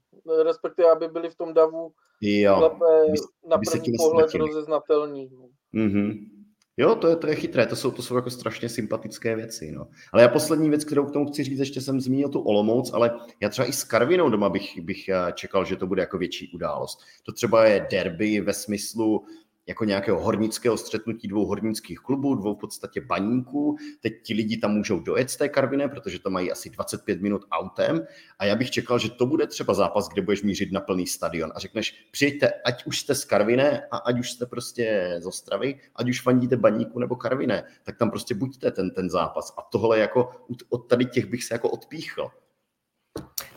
[0.42, 3.12] respektive aby byli v tom davu jo, lépe
[3.48, 5.30] na první pohled rozeznatelný.
[5.74, 6.41] Mm-hmm.
[6.76, 9.72] Jo, to je, to je chytré, to jsou, to jsou jako strašně sympatické věci.
[9.72, 9.88] No.
[10.12, 13.10] Ale já poslední věc, kterou k tomu chci říct, ještě jsem zmínil tu Olomouc, ale
[13.40, 16.52] já třeba i s Karvinou doma bych, bych eh, čekal, že to bude jako větší
[16.54, 17.00] událost.
[17.22, 19.24] To třeba je derby ve smyslu,
[19.66, 23.76] jako nějakého hornického střetnutí dvou hornických klubů, dvou v podstatě baníků.
[24.00, 27.44] Teď ti lidi tam můžou dojet z té Karviné, protože to mají asi 25 minut
[27.50, 28.06] autem
[28.38, 31.52] a já bych čekal, že to bude třeba zápas, kde budeš mířit na plný stadion
[31.54, 35.80] a řekneš, přijďte, ať už jste z Karviné a ať už jste prostě z Ostravy,
[35.96, 39.54] ať už fandíte baníku nebo Karviné, tak tam prostě buďte ten, ten zápas.
[39.58, 40.30] A tohle jako
[40.68, 42.30] od tady těch bych se jako odpíchl.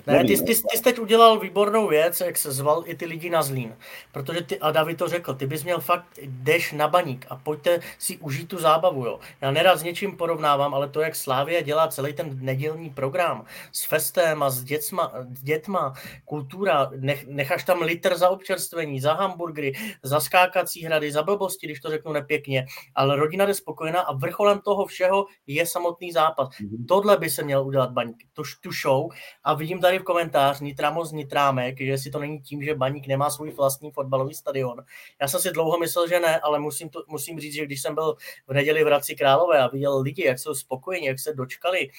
[0.07, 3.29] Ne, ty, ty, ty jsi teď udělal výbornou věc, jak se zval i ty lidi
[3.29, 3.75] na Zlín.
[4.11, 7.79] Protože ty, a David to řekl, ty bys měl fakt, jdeš na baník a pojďte
[7.99, 9.05] si užít tu zábavu.
[9.05, 9.19] Jo.
[9.41, 13.85] Já nerad s něčím porovnávám, ale to, jak Slávia dělá celý ten nedělní program s
[13.85, 15.93] festem a s, děcma, s dětma,
[16.25, 21.79] kultura, nech, necháš tam litr za občerstvení, za hamburgery, za skákací hrady, za blbosti, když
[21.79, 22.65] to řeknu nepěkně,
[22.95, 26.49] ale rodina jde spokojená a vrcholem toho všeho je samotný zápas.
[26.49, 26.85] Mm-hmm.
[26.87, 29.09] Tohle by se měl udělat baník, tu, tu show
[29.43, 33.29] a vidím tady v komentář Nitramos Nitrámek, že si to není tím, že Baník nemá
[33.29, 34.83] svůj vlastní fotbalový stadion.
[35.21, 37.95] Já jsem si dlouho myslel, že ne, ale musím, to, musím říct, že když jsem
[37.95, 38.15] byl
[38.47, 41.89] v neděli v Hradci Králové a viděl lidi, jak jsou spokojeni, jak se dočkali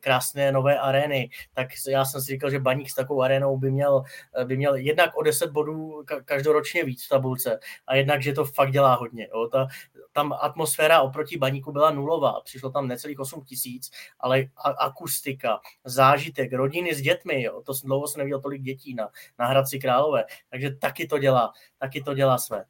[0.00, 4.02] krásné nové arény, tak já jsem si říkal, že Baník s takovou arénou by měl,
[4.40, 8.44] eh, by měl jednak o 10 bodů každoročně víc v tabulce a jednak, že to
[8.44, 9.28] fakt dělá hodně.
[9.34, 9.48] Jo.
[9.48, 9.66] Ta,
[10.12, 14.44] tam atmosféra oproti Baníku byla nulová, přišlo tam necelých 8 tisíc, ale
[14.78, 17.62] akustika, zážitek, rodiny s dětmi, jo.
[17.62, 22.02] to dlouho jsem neviděl tolik dětí na, na Hradci Králové, takže taky to dělá, taky
[22.02, 22.64] to dělá své.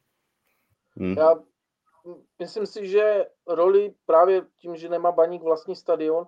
[0.95, 1.17] Hmm.
[1.17, 1.35] Já
[2.39, 6.27] myslím si, že roli právě tím, že nemá Baník vlastní stadion,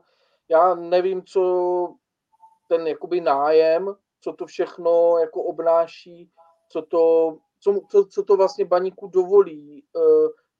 [0.49, 1.95] já nevím, co
[2.67, 6.31] ten jakoby nájem, co to všechno jako obnáší,
[6.69, 9.83] co to, co, co, co to vlastně baníku dovolí,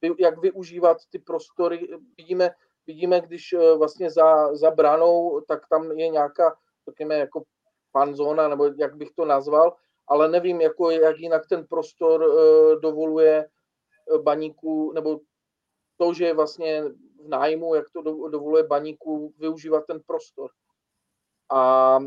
[0.04, 1.88] eh, jak využívat ty prostory.
[2.17, 2.52] Vidíme,
[2.88, 6.56] vidíme když eh, vlastně za, za branou, tak tam je nějaká,
[6.89, 7.43] řekněme, jako
[7.91, 9.75] panzona, nebo jak bych to nazval,
[10.08, 13.49] ale nevím, jako, jak jinak ten prostor eh, dovoluje
[14.23, 15.19] baníku, nebo
[15.97, 16.84] to, že vlastně
[17.19, 20.49] v nájmu, jak to dovoluje baníku využívat ten prostor.
[21.51, 21.99] A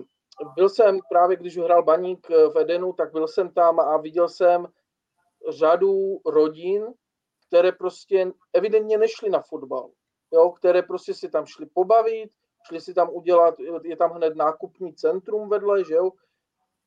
[0.55, 4.67] byl jsem právě, když hrál baník v Edenu, tak byl jsem tam a viděl jsem
[5.49, 6.95] řadu rodin,
[7.47, 9.91] které prostě evidentně nešly na fotbal,
[10.33, 12.31] jo, které prostě si tam šli pobavit,
[12.67, 16.11] šli si tam udělat, je tam hned nákupní centrum vedle, že jo,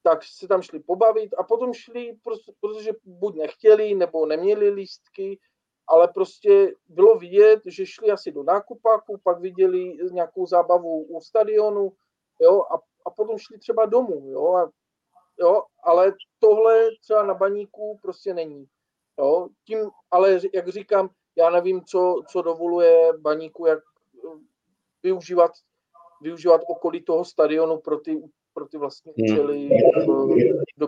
[0.04, 2.18] tak si tam šli pobavit a potom šli,
[2.60, 5.40] protože buď nechtěli, nebo neměli lístky,
[5.88, 11.94] ale prostě bylo vidět, že šli asi do nákupáku, pak viděli nějakou zábavu u stadionu,
[12.40, 14.72] jo, a, a potom šli třeba domů, jo, a,
[15.40, 18.66] jo, ale tohle třeba na baníku prostě není,
[19.20, 24.40] jo, tím, ale jak říkám, já nevím, co, co dovoluje baníku, jak eh,
[25.04, 25.52] využívat,
[26.22, 28.22] využívat okolí toho stadionu pro ty,
[28.54, 29.34] pro ty vlastní hmm.
[29.34, 29.58] účely.
[29.58, 30.06] Hmm.
[30.78, 30.88] Do,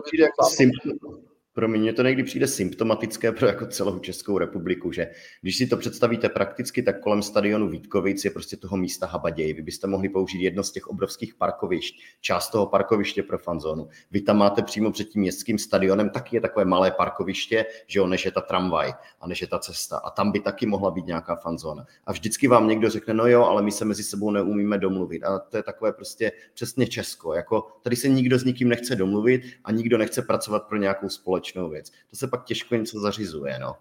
[1.58, 5.10] pro mě to někdy přijde symptomatické pro jako celou Českou republiku, že
[5.42, 9.52] když si to představíte prakticky, tak kolem stadionu Vítkovic je prostě toho místa habaděj.
[9.52, 13.88] Vy byste mohli použít jedno z těch obrovských parkovišť, část toho parkoviště pro fanzónu.
[14.10, 18.06] Vy tam máte přímo před tím městským stadionem taky je takové malé parkoviště, že jo,
[18.06, 19.98] než je ta tramvaj a než je ta cesta.
[19.98, 21.86] A tam by taky mohla být nějaká fanzóna.
[22.06, 25.24] A vždycky vám někdo řekne, no jo, ale my se mezi sebou neumíme domluvit.
[25.24, 27.34] A to je takové prostě přesně Česko.
[27.34, 31.08] Jako tady se nikdo s nikým nechce domluvit a nikdo nechce pracovat pro nějakou
[31.48, 31.90] společnou věc.
[32.10, 33.76] To se pak těžko něco zařizuje, no.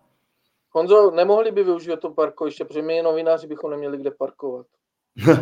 [0.72, 4.66] Honzo, nemohli by využít to parkoviště, protože my novináři bychom neměli kde parkovat.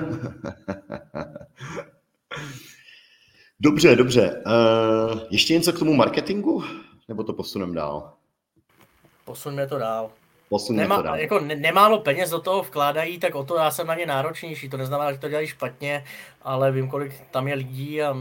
[3.60, 4.44] dobře, dobře.
[4.46, 6.64] Uh, ještě něco k tomu marketingu?
[7.08, 8.14] Nebo to posunem dál?
[9.26, 10.12] Posuneme to dál.
[10.50, 11.20] Posuneme Nemá, to dál.
[11.20, 14.70] Jako ne, nemálo peněz do toho vkládají, tak o to já jsem na ně náročnější.
[14.70, 16.06] To neznamená, že to dělají špatně,
[16.42, 18.18] ale vím, kolik tam je lidí a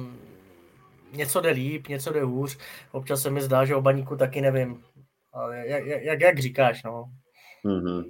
[1.16, 2.58] něco jde líp, něco jde hůř.
[2.92, 4.82] Občas se mi zdá, že o baníku taky nevím.
[5.32, 7.04] Ale jak, jak, jak říkáš, no.
[7.64, 8.04] Mm-hmm.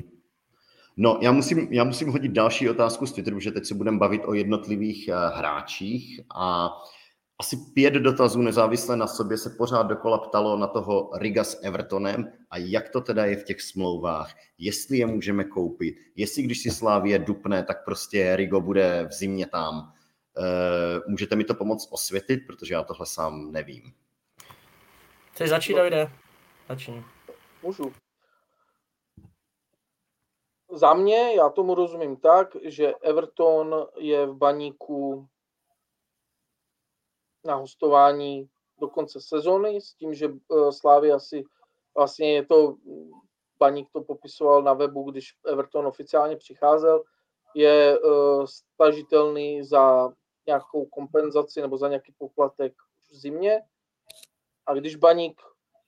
[0.97, 4.23] No, já musím, já musím hodit další otázku z Twitteru, že teď se budeme bavit
[4.25, 6.71] o jednotlivých uh, hráčích a
[7.38, 12.29] asi pět dotazů nezávisle na sobě se pořád dokola ptalo na toho Riga s Evertonem
[12.51, 16.71] a jak to teda je v těch smlouvách, jestli je můžeme koupit, jestli když si
[16.71, 19.93] Slávě dupne, tak prostě Rigo bude v zimě tam.
[20.38, 23.94] Eh, můžete mi to pomoct osvětlit, protože já tohle sám nevím.
[25.33, 26.11] Chceš začít, Davide?
[26.68, 27.05] Začni.
[27.62, 27.92] Můžu.
[30.73, 35.29] Za mě, já tomu rozumím tak, že Everton je v baníku
[37.44, 38.49] na hostování
[38.81, 41.44] do konce sezony s tím, že eh, Slávy asi
[41.97, 42.77] vlastně je to,
[43.59, 47.03] Baník to popisoval na webu, když Everton oficiálně přicházel,
[47.55, 50.12] je uh, stažitelný za
[50.47, 52.75] nějakou kompenzaci nebo za nějaký poplatek
[53.11, 53.63] v zimě.
[54.67, 55.41] A když baník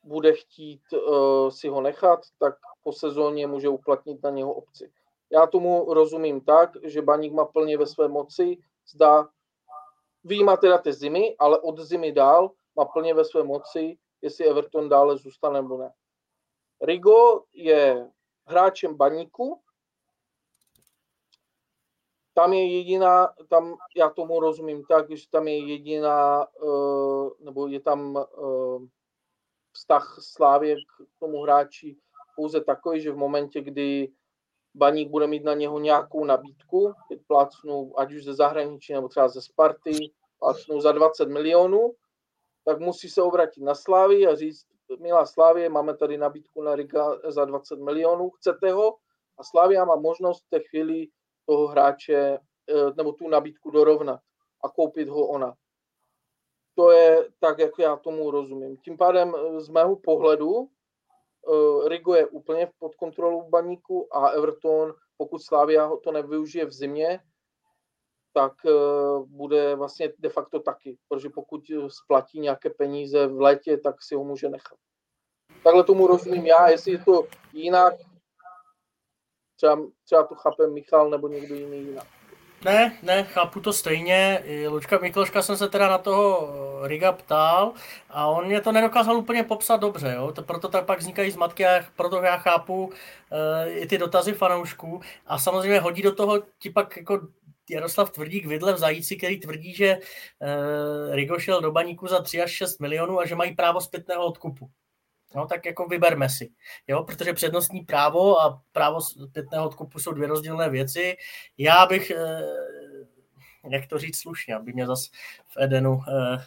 [0.04, 4.92] bude chtít uh, si ho nechat, tak po sezóně může uplatnit na něho obci.
[5.30, 9.28] Já tomu rozumím tak, že baník má plně ve své moci, zda
[10.24, 14.88] výjima teda té zimy, ale od zimy dál má plně ve své moci, jestli Everton
[14.88, 15.92] dále zůstane nebo ne.
[16.82, 18.10] Rigo je
[18.46, 19.60] hráčem baníku,
[22.36, 27.80] tam je jediná, tam já tomu rozumím tak, že tam je jediná, uh, nebo je
[27.80, 28.86] tam uh,
[29.72, 31.96] vztah Slávě k tomu hráči
[32.36, 34.08] pouze takový, že v momentě, kdy
[34.74, 39.28] Baník bude mít na něho nějakou nabídku, teď plácnu, ať už ze zahraničí nebo třeba
[39.28, 41.92] ze Sparty, plácnu za 20 milionů,
[42.64, 44.66] tak musí se obrátit na Slávy a říct,
[45.00, 48.96] milá Slávě, máme tady nabídku na Riga za 20 milionů, chcete ho?
[49.38, 51.08] A Slávia má možnost v té chvíli
[51.46, 54.20] toho hráče eh, nebo tu nabídku dorovnat
[54.64, 55.54] a koupit ho ona.
[56.74, 58.76] To je tak, jak já tomu rozumím.
[58.76, 64.94] Tím pádem eh, z mého pohledu eh, Rigo je úplně pod kontrolou baníku a Everton,
[65.16, 67.20] pokud Slavia to nevyužije v zimě,
[68.32, 68.52] tak
[69.24, 74.24] bude vlastně de facto taky, protože pokud splatí nějaké peníze v létě, tak si ho
[74.24, 74.78] může nechat.
[75.64, 77.94] Takhle tomu rozumím já, jestli je to jinak,
[79.56, 82.06] Třeba, třeba to chápe Michal nebo někdo jiný jinak.
[82.64, 84.42] Ne, ne, chápu to stejně.
[84.68, 86.48] Lučka Mikloška jsem se teda na toho
[86.82, 87.72] Riga ptal
[88.10, 90.32] a on mě to nedokázal úplně popsat dobře, jo?
[90.32, 92.92] To, proto tak pak vznikají zmatky a proto já chápu uh,
[93.68, 97.20] i ty dotazy fanoušků a samozřejmě hodí do toho ti pak jako
[97.70, 102.42] Jaroslav Tvrdík vidle v Zajíci, který tvrdí, že uh, Rigo šel do baníku za 3
[102.42, 104.70] až 6 milionů a že mají právo zpětného odkupu
[105.36, 106.50] no tak jako vyberme si,
[106.88, 111.16] jo, protože přednostní právo a právo zpětného odkupu jsou dvě rozdílné věci.
[111.58, 112.42] Já bych, eh,
[113.70, 115.10] jak to říct slušně, aby mě zas
[115.46, 116.00] v Edenu.
[116.08, 116.38] Eh,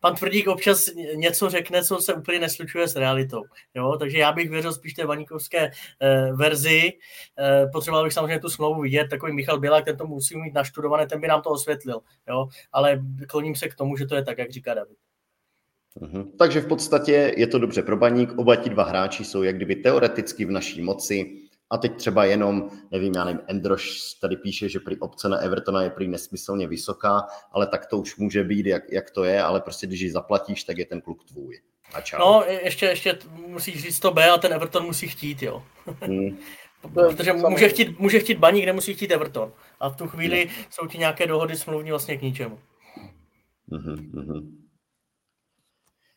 [0.00, 3.42] pan Tvrdík občas něco řekne, co se úplně neslučuje s realitou.
[3.74, 3.96] Jo?
[3.98, 6.92] Takže já bych věřil spíš té vaníkovské eh, verzi.
[7.72, 9.08] Potřeboval bych samozřejmě tu smlouvu vidět.
[9.08, 12.00] Takový Michal Bělák, ten to musí mít naštudované, ten by nám to osvětlil.
[12.28, 12.48] Jo?
[12.72, 15.05] Ale kloním se k tomu, že to je tak, jak říká David.
[16.00, 16.32] Mhm.
[16.38, 19.76] Takže v podstatě je to dobře pro baník, oba ti dva hráči jsou jak kdyby
[19.76, 24.80] teoreticky v naší moci a teď třeba jenom, nevím, já nevím, Endroš tady píše, že
[24.80, 28.82] prý obce na Evertona je prý nesmyslně vysoká, ale tak to už může být, jak,
[28.92, 31.60] jak to je, ale prostě když ji zaplatíš, tak je ten kluk tvůj.
[31.94, 32.18] A čau.
[32.18, 35.62] No, ještě, ještě musíš říct to B a ten Everton musí chtít, jo.
[36.00, 36.38] Hmm.
[36.92, 39.52] Protože může chtít, může chtít baník, nemusí chtít Everton.
[39.80, 40.64] A v tu chvíli hmm.
[40.70, 42.58] jsou ti nějaké dohody smluvní vlastně k ničemu.
[43.70, 44.65] Mm-hmm.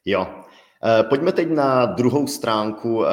[0.05, 0.43] Jo.
[0.83, 3.09] Eh, pojďme teď na druhou stránku, eh,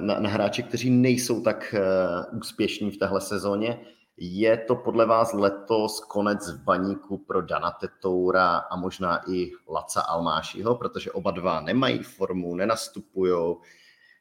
[0.00, 3.80] na, na hráče, kteří nejsou tak eh, úspěšní v téhle sezóně.
[4.16, 10.00] Je to podle vás letos konec v baníku pro Dana Tetoura a možná i Laca
[10.00, 13.56] Almášiho, protože oba dva nemají formu, nenastupují.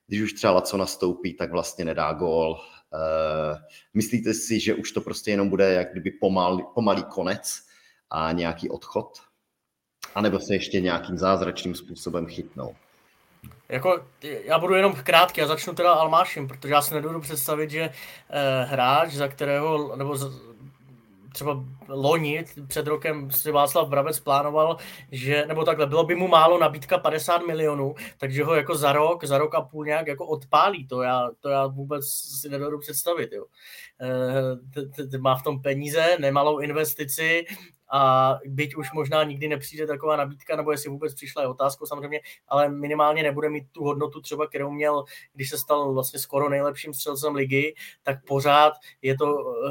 [0.08, 2.58] Když už třeba Laco nastoupí, tak vlastně nedá gól.
[3.94, 7.60] Myslíte si, že už to prostě jenom bude jak kdyby pomal, pomalý konec
[8.10, 9.08] a nějaký odchod?
[10.16, 12.76] A nebo se ještě nějakým zázračným způsobem chytnou?
[13.70, 14.06] Jako,
[14.44, 17.82] já budu jenom krátký, já začnu teda Almášem, protože já si nedovedu představit, že
[18.30, 20.42] eh, hráč, za kterého, nebo z,
[21.36, 24.78] třeba loni před rokem si Václav Brabec plánoval,
[25.12, 29.24] že, nebo takhle, bylo by mu málo nabídka 50 milionů, takže ho jako za rok,
[29.24, 32.06] za rok a půl nějak jako odpálí, to já, to já vůbec
[32.42, 33.46] si nedovedu představit, jo.
[35.14, 37.46] E, má v tom peníze, nemalou investici,
[37.92, 42.20] a byť už možná nikdy nepřijde taková nabídka, nebo jestli vůbec přišla je otázkou samozřejmě,
[42.48, 46.94] ale minimálně nebude mít tu hodnotu třeba, kterou měl, když se stal vlastně skoro nejlepším
[46.94, 49.26] střelcem ligy, tak pořád je to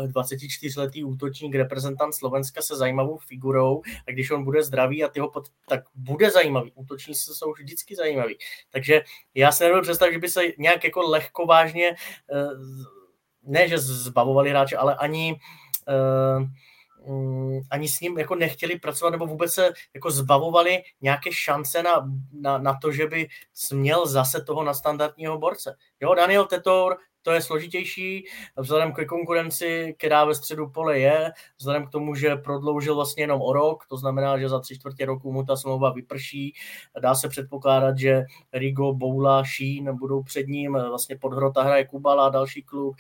[0.07, 5.21] 24-letý eh, útočník, reprezentant Slovenska se zajímavou figurou a když on bude zdravý a ty
[5.21, 6.73] ho pod, tak bude zajímavý.
[6.75, 8.39] Útočníci jsou vždycky zajímaví.
[8.71, 9.03] Takže
[9.35, 11.97] já se nebudu představit, že by se nějak jako lehko vážně
[12.33, 12.85] eh,
[13.47, 15.41] ne, že zbavovali hráče, ale ani
[15.89, 16.47] uh,
[17.71, 22.59] ani s ním jako nechtěli pracovat nebo vůbec se jako zbavovali nějaké šance na, na,
[22.59, 25.77] na to, že by směl zase toho na standardního borce.
[26.01, 28.25] Jo, Daniel Tetour to je složitější
[28.57, 33.43] vzhledem k konkurenci, která ve středu pole je, vzhledem k tomu, že prodloužil vlastně jenom
[33.43, 36.55] o rok, to znamená, že za tři čtvrtě roku mu ta smlouva vyprší.
[37.01, 38.23] Dá se předpokládat, že
[38.53, 42.97] Rigo, Boula, Šín budou před ním, vlastně pod Hrota hraje Kubala, další klub,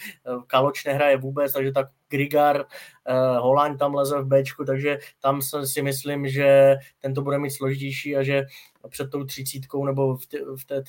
[0.47, 2.65] Kaloč nehraje vůbec, takže tak Grigar,
[3.07, 8.17] eh, Holáň tam leze v Bčku, takže tam si myslím, že tento bude mít složitější
[8.17, 8.43] a že
[8.89, 10.17] před tou třicítkou nebo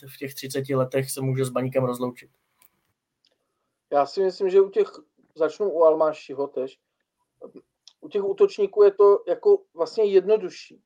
[0.08, 2.30] v těch třiceti letech se může s baníkem rozloučit.
[3.92, 4.88] Já si myslím, že u těch,
[5.36, 6.78] začnu u Almášiho tež,
[8.02, 10.82] u těch útočníků je to jako vlastně jednodušší.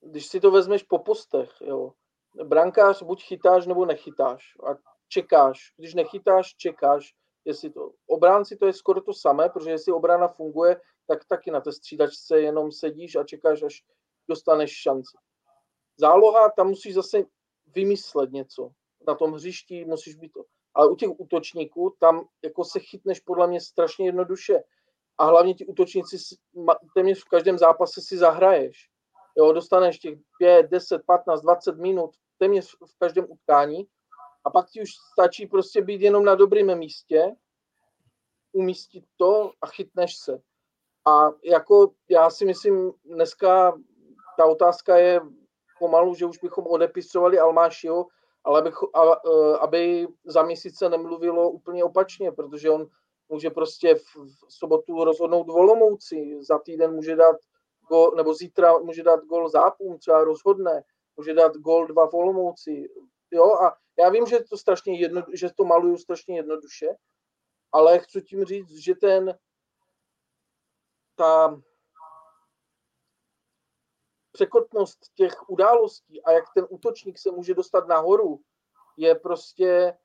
[0.00, 1.92] Když si to vezmeš po postech, jo.
[2.44, 4.76] Brankář buď chytáš nebo nechytáš a
[5.08, 5.74] čekáš.
[5.76, 7.14] Když nechytáš, čekáš,
[7.44, 7.90] jestli to.
[8.06, 12.40] Obránci to je skoro to samé, protože jestli obrana funguje, tak taky na té střídačce
[12.40, 13.82] jenom sedíš a čekáš, až
[14.28, 15.16] dostaneš šanci.
[15.96, 17.24] Záloha, tam musíš zase
[17.66, 18.70] vymyslet něco.
[19.06, 20.44] Na tom hřišti musíš být to
[20.74, 24.62] ale u těch útočníků tam jako se chytneš podle mě strašně jednoduše.
[25.18, 26.16] A hlavně ti útočníci
[26.94, 28.88] téměř v každém zápase si zahraješ.
[29.36, 33.86] Jo, dostaneš těch 5, 10, 15, 20 minut téměř v každém utkání
[34.44, 37.36] a pak ti už stačí prostě být jenom na dobrém místě,
[38.52, 40.42] umístit to a chytneš se.
[41.08, 43.78] A jako já si myslím, dneska
[44.36, 45.20] ta otázka je
[45.78, 48.06] pomalu, že už bychom odepisovali Almášiho,
[48.44, 52.86] ale aby, e, aby za měsíc se nemluvilo úplně opačně, protože on
[53.28, 54.04] může prostě v,
[54.48, 57.36] sobotu rozhodnout volomouci, za týden může dát
[57.88, 60.82] gol, nebo zítra může dát gol zápům, třeba rozhodne,
[61.16, 62.88] může dát gol dva volomouci,
[63.30, 66.88] jo, a já vím, že to strašně jedno, že to maluju strašně jednoduše,
[67.72, 69.38] ale chci tím říct, že ten
[71.16, 71.60] ta
[74.32, 78.40] překotnost těch událostí a jak ten útočník se může dostat nahoru,
[78.96, 79.96] je prostě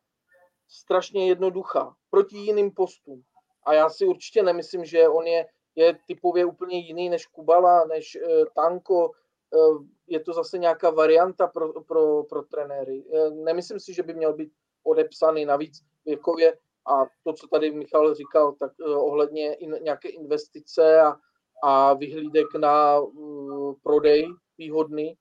[0.67, 3.23] strašně jednoduchá proti jiným postům.
[3.65, 8.15] A já si určitě nemyslím, že on je, je typově úplně jiný než Kubala, než
[8.15, 9.11] uh, Tanko.
[9.51, 13.03] Uh, je to zase nějaká varianta pro, pro, pro trenéry.
[13.03, 14.51] Uh, nemyslím si, že by měl být
[14.83, 16.57] odepsaný navíc věkově
[16.87, 21.15] a to, co tady Michal říkal, tak uh, ohledně in, nějaké investice a,
[21.63, 24.27] a vyhlídek na uh, prodej
[24.57, 25.13] výhodný,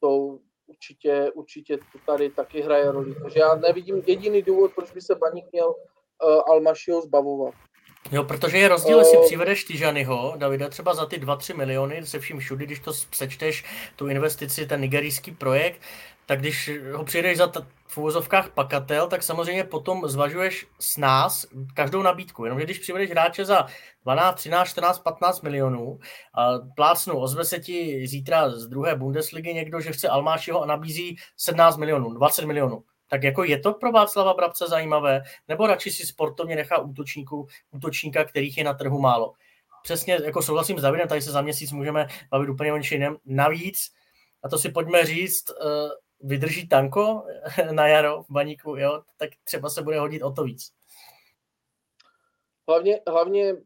[0.00, 3.14] to určitě, určitě to tady taky hraje roli.
[3.22, 7.54] Takže já nevidím jediný důvod, proč by se Baník měl uh, Almašiho zbavovat.
[8.12, 12.18] Jo, protože je rozdíl, jestli uh, přivedeš Tyžanyho, Davida, třeba za ty 2-3 miliony, se
[12.18, 13.64] vším všudy, když to sečteš,
[13.96, 15.80] tu investici, ten nigerijský projekt,
[16.26, 17.52] tak když ho přijedeš za
[17.86, 22.44] v úvozovkách pakatel, tak samozřejmě potom zvažuješ s nás každou nabídku.
[22.44, 23.66] Jenomže když přivedeš hráče za
[24.02, 25.98] 12, 13, 14, 15 milionů
[26.34, 31.16] a plácnu, ozve se ti zítra z druhé Bundesligy někdo, že chce Almášiho a nabízí
[31.36, 32.84] 17 milionů, 20 milionů.
[33.08, 38.24] Tak jako je to pro Václava Brabce zajímavé, nebo radši si sportovně nechá útočníku, útočníka,
[38.24, 39.32] kterých je na trhu málo.
[39.82, 43.90] Přesně jako souhlasím s Davidem, tady se za měsíc můžeme bavit úplně o něčem Navíc,
[44.44, 47.26] a to si pojďme říct, eh, vydrží tanko
[47.72, 50.72] na jaro v baníku, jo, tak třeba se bude hodit o to víc.
[52.68, 53.56] Hlavně, hlavně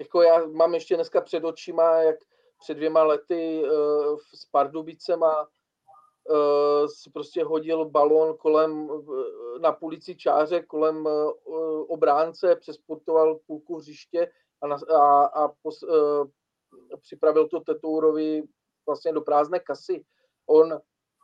[0.00, 2.16] jako já mám ještě dneska před očima, jak
[2.60, 8.90] před dvěma lety uh, s Pardubicema uh, si prostě hodil balón kolem,
[9.60, 11.32] na půlici čáře kolem uh,
[11.88, 16.28] obránce, přesportoval půlku hřiště a, na, a, a pos, uh,
[17.00, 18.42] připravil to Tetourovi
[18.86, 20.04] vlastně do prázdné kasy.
[20.46, 20.80] On,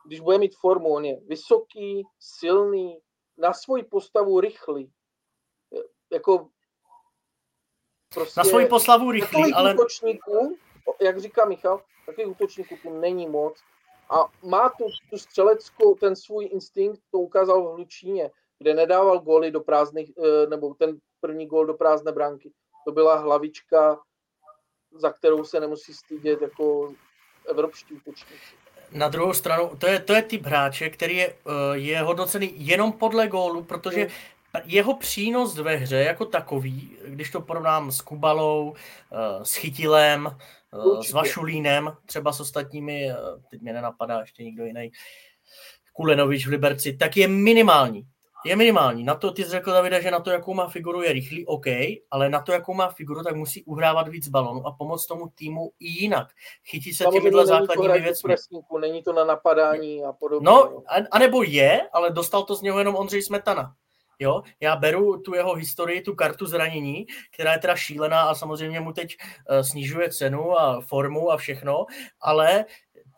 [0.07, 2.99] když bude mít formu, on je vysoký, silný,
[3.37, 4.91] na svoji postavu rychlý.
[6.11, 6.49] Jako
[8.13, 9.73] prostě, na svoji postavu rychlý, ale...
[9.73, 10.57] Útočníků,
[11.01, 13.63] jak říká Michal, takových útočníků tu není moc.
[14.09, 19.51] A má tu, tu střeleckou, ten svůj instinkt, to ukázal v Hlučíně, kde nedával góly
[19.51, 22.51] do prázdných, eh, nebo ten první gól do prázdné branky.
[22.85, 23.99] To byla hlavička,
[24.91, 26.93] za kterou se nemusí stydět jako
[27.47, 28.66] evropští útočníci.
[28.91, 32.91] Na druhou stranu, to je, to je typ hráče, který je, eh, je hodnocený jenom
[32.91, 34.07] podle gólu, protože
[34.65, 38.73] jeho přínos ve hře jako takový, když to porovnám s Kubalou,
[39.11, 40.37] eh, s Chytilem,
[40.71, 41.09] Určitě.
[41.09, 43.09] s Vašulínem, třeba s ostatními,
[43.51, 44.91] teď mě nenapadá ještě nikdo jiný,
[45.93, 48.07] Kulenovič v Liberci, tak je minimální
[48.47, 49.03] je minimální.
[49.03, 51.65] Na to, ty jsi řekl, Davide, že na to, jakou má figuru, je rychlý, OK,
[52.11, 55.71] ale na to, jakou má figuru, tak musí uhrávat víc balonu a pomoct tomu týmu
[55.79, 56.27] i jinak.
[56.69, 58.27] Chytí se těmihle základními věcmi.
[58.27, 60.45] Presníku, není to na napadání a podobně.
[60.45, 63.73] No, a, a nebo je, ale dostal to z něho jenom Ondřej Smetana.
[64.19, 68.79] Jo, já beru tu jeho historii, tu kartu zranění, která je teda šílená a samozřejmě
[68.79, 69.17] mu teď
[69.49, 71.85] uh, snižuje cenu a formu a všechno,
[72.21, 72.65] ale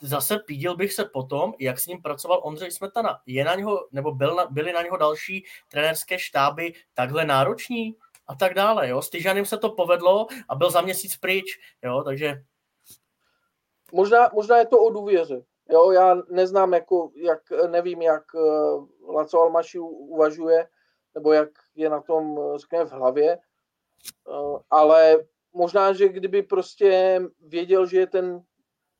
[0.01, 3.19] zase pídil bych se potom, jak s ním pracoval Ondřej Smetana.
[3.25, 7.95] Je na něho, nebo byl na, byly na něho další trenérské štáby takhle nároční
[8.27, 8.89] a tak dále.
[8.89, 9.01] Jo?
[9.01, 12.03] S Tyžanem se to povedlo a byl za měsíc pryč, jo?
[12.03, 12.43] takže...
[13.91, 15.43] Možná, možná je to o důvěře.
[15.71, 20.67] Jo, já neznám, jako, jak, nevím, jak uh, Laco Almaši uvažuje,
[21.15, 23.37] nebo jak je na tom, řekněme, v hlavě,
[24.27, 25.17] uh, ale
[25.53, 28.43] možná, že kdyby prostě věděl, že je ten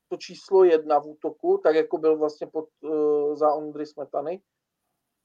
[0.10, 4.41] to číslo jedna v útoku, tak jako byl vlastně pod, uh, za Ondry Smetany,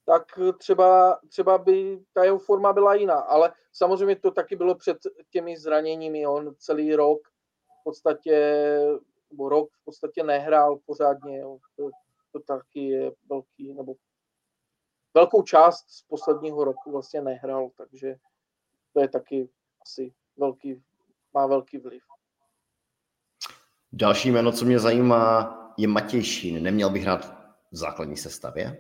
[0.07, 3.21] tak třeba, třeba by ta jeho forma byla jiná.
[3.21, 4.97] Ale samozřejmě to taky bylo před
[5.31, 6.27] těmi zraněními.
[6.27, 7.29] On celý rok
[7.81, 8.37] v podstatě,
[9.31, 11.43] nebo rok v podstatě nehrál pořádně.
[11.77, 11.91] To,
[12.33, 13.95] to taky je velký, nebo
[15.15, 18.17] velkou část z posledního roku vlastně nehrál, takže
[18.93, 19.49] to je taky
[19.83, 20.83] asi velký,
[21.35, 22.03] má velký vliv.
[23.97, 26.63] Další jméno, co mě zajímá, je Matěj Šín.
[26.63, 27.25] Neměl bych hrát
[27.73, 28.77] v základní sestavě?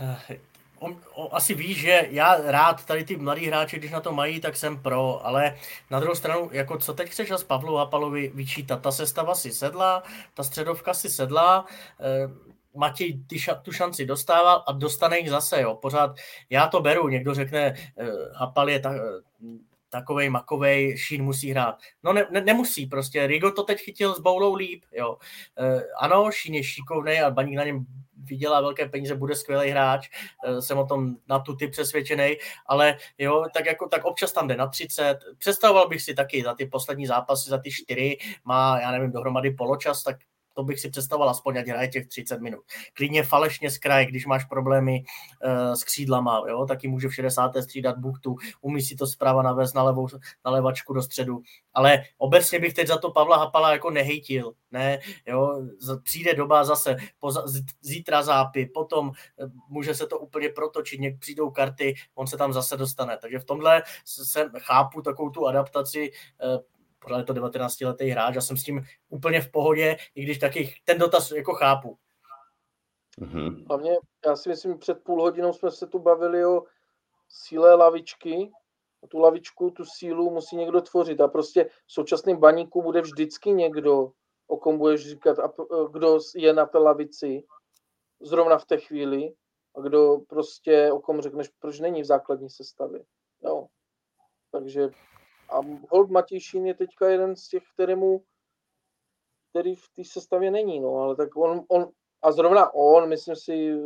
[0.00, 0.38] Eh,
[0.78, 4.40] on, on asi ví, že já rád tady ty mladí hráči, když na to mají,
[4.40, 5.56] tak jsem pro, ale
[5.90, 10.02] na druhou stranu, jako co teď chceš z Pavlu Hapalovi vyčítat, ta sestava si sedla,
[10.34, 11.66] ta středovka si sedla,
[12.00, 16.16] eh, Matěj ty ša, tu šanci dostával a dostane ji zase, jo, pořád,
[16.50, 18.94] já to beru, někdo řekne, eh, Hapal je ta,
[19.92, 21.78] takovej makovej, Šín musí hrát.
[22.02, 25.16] No ne, ne, nemusí prostě, Rigo to teď chytil s Boulou líp, jo.
[25.58, 27.86] E, ano, Šín je šikovný a Baník na něm
[28.16, 30.08] vydělá velké peníze, bude skvělý hráč,
[30.44, 32.36] e, jsem o tom na tu ty přesvědčený,
[32.66, 35.18] ale jo, tak jako tak občas tam jde na 30.
[35.38, 39.50] Představoval bych si taky za ty poslední zápasy, za ty čtyři, má, já nevím, dohromady
[39.50, 40.16] poločas, tak
[40.52, 42.60] to bych si představoval aspoň, ať hraje těch 30 minut.
[42.92, 45.04] Klidně falešně z kraje, když máš problémy
[45.44, 47.52] uh, s křídlama, jo, taky může v 60.
[47.60, 50.08] střídat buchtu, umí si to zprava navést na, levou,
[50.44, 51.42] na levačku do středu.
[51.74, 54.52] Ale obecně bych teď za to Pavla Hapala jako nehejtil.
[54.70, 55.62] Ne, jo,
[56.02, 57.44] přijde doba zase, poza,
[57.80, 62.52] zítra zápy, potom eh, může se to úplně protočit, něk přijdou karty, on se tam
[62.52, 63.18] zase dostane.
[63.18, 66.12] Takže v tomhle se chápu takovou tu adaptaci
[66.44, 66.71] uh,
[67.02, 70.74] pořád je to 19-letý hráč a jsem s tím úplně v pohodě, i když taky
[70.84, 71.98] ten dotaz jako chápu.
[73.20, 73.64] Mm-hmm.
[73.68, 76.62] Hlavně, já si myslím, před půl hodinou jsme se tu bavili o
[77.28, 78.50] síle lavičky.
[79.04, 81.20] A tu lavičku, tu sílu musí někdo tvořit.
[81.20, 84.12] A prostě v současném baníku bude vždycky někdo,
[84.46, 85.52] o kom budeš říkat, a
[85.92, 87.44] kdo je na té lavici
[88.20, 89.34] zrovna v té chvíli
[89.76, 93.04] a kdo prostě, o kom řekneš, proč není v základní sestavě.
[93.44, 93.66] Jo.
[94.50, 94.88] Takže
[95.52, 98.22] a hold Matějšín je teďka jeden z těch, kterému,
[99.50, 101.88] který v té sestavě není, no, ale tak on, on,
[102.22, 103.76] a zrovna on, myslím si,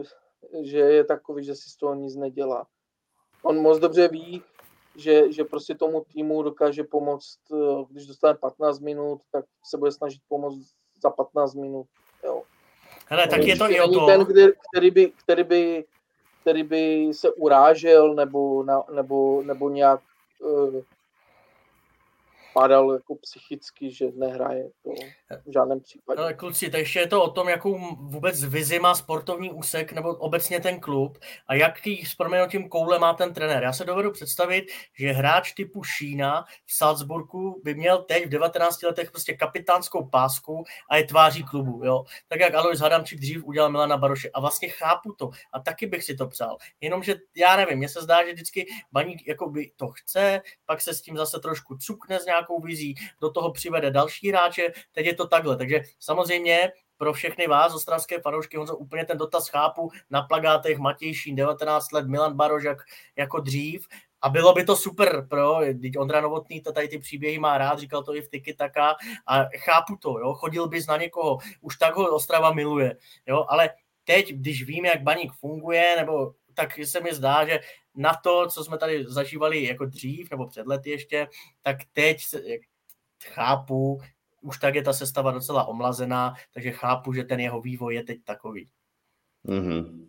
[0.62, 2.66] že je takový, že si z toho nic nedělá.
[3.42, 4.42] On moc dobře ví,
[4.96, 7.38] že, že prostě tomu týmu dokáže pomoct,
[7.90, 11.86] když dostane 15 minut, tak se bude snažit pomoct za 15 minut.
[12.24, 12.42] Jo.
[13.06, 14.06] Hele, tak je to i o to.
[14.06, 15.84] ten, který, který, by, který, by,
[16.40, 20.00] který by se urážel nebo, na, nebo, nebo nějak
[20.40, 20.82] uh,
[22.56, 24.90] padal jako psychicky, že nehraje to
[25.46, 26.20] v žádném případě.
[26.20, 30.60] Ale kluci, takže je to o tom, jakou vůbec vizi má sportovní úsek nebo obecně
[30.60, 33.62] ten klub a jaký s proměnutím koule má ten trenér.
[33.62, 34.64] Já se dovedu představit,
[34.98, 40.64] že hráč typu Šína v Salzburgu by měl teď v 19 letech prostě kapitánskou pásku
[40.90, 41.84] a je tváří klubu.
[41.84, 42.04] Jo?
[42.28, 44.30] Tak jak Alois Hadamčík dřív udělal Milana Baroše.
[44.30, 46.56] A vlastně chápu to a taky bych si to přál.
[46.80, 50.94] Jenomže já nevím, mně se zdá, že vždycky baník jako by to chce, pak se
[50.94, 55.14] s tím zase trošku cukne s nějakou vizí, do toho přivede další hráče, teď je
[55.14, 55.56] to takhle.
[55.56, 61.14] Takže samozřejmě pro všechny vás, ostravské fanoušky, Honzo, úplně ten dotaz chápu, na plagátech Matěj
[61.14, 62.78] Šín, 19 let, Milan Baroš jak,
[63.16, 63.86] jako dřív,
[64.20, 67.78] a bylo by to super, pro, teď Ondra Novotný to tady ty příběhy má rád,
[67.78, 71.76] říkal to i v Tiki Taka a chápu to, jo, chodil bys na někoho, už
[71.76, 73.70] tak ho Ostrava miluje, jo, ale
[74.04, 77.60] teď, když vím, jak baník funguje, nebo tak se mi zdá, že
[77.96, 81.28] na to, co jsme tady zažívali jako dřív, nebo před lety ještě,
[81.62, 82.16] tak teď
[83.24, 84.00] chápu,
[84.40, 88.24] už tak je ta sestava docela omlazená, takže chápu, že ten jeho vývoj je teď
[88.24, 88.68] takový.
[89.48, 90.06] Mm-hmm.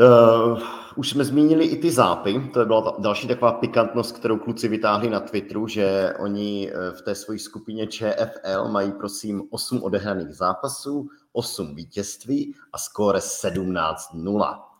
[0.00, 0.62] Uh,
[0.96, 5.10] už jsme zmínili i ty zápy, to byla ta další taková pikantnost, kterou kluci vytáhli
[5.10, 11.08] na Twitteru, že oni eh, v té své skupině ČFL mají prosím 8 odehraných zápasů,
[11.32, 14.71] 8 vítězství a skóre 17-0.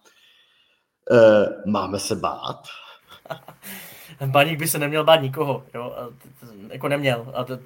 [1.10, 2.62] Uh, máme se bát?
[4.26, 6.08] Baník by se neměl bát nikoho, jo, a
[6.72, 7.32] jako neměl.
[7.34, 7.56] A to,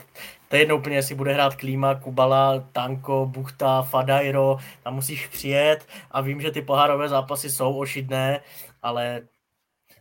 [0.48, 5.86] to je jedno úplně, jestli bude hrát Klíma, Kubala, Tanko, Buchta, Fadajro, tam musíš přijet
[6.10, 8.40] a vím, že ty pohárové zápasy jsou ošidné,
[8.82, 9.22] ale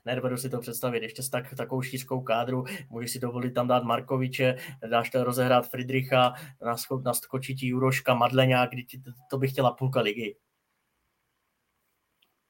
[0.06, 1.04] nedovedu si to představit.
[1.04, 4.56] Ještě s tak, takovou šířkou kádru můžeš si dovolit tam dát Markoviče,
[4.90, 6.34] dáš to rozehrát Friedricha,
[7.06, 8.70] naskočí ti Juroška, Madleňák,
[9.30, 10.36] to bych chtěla půlka ligy.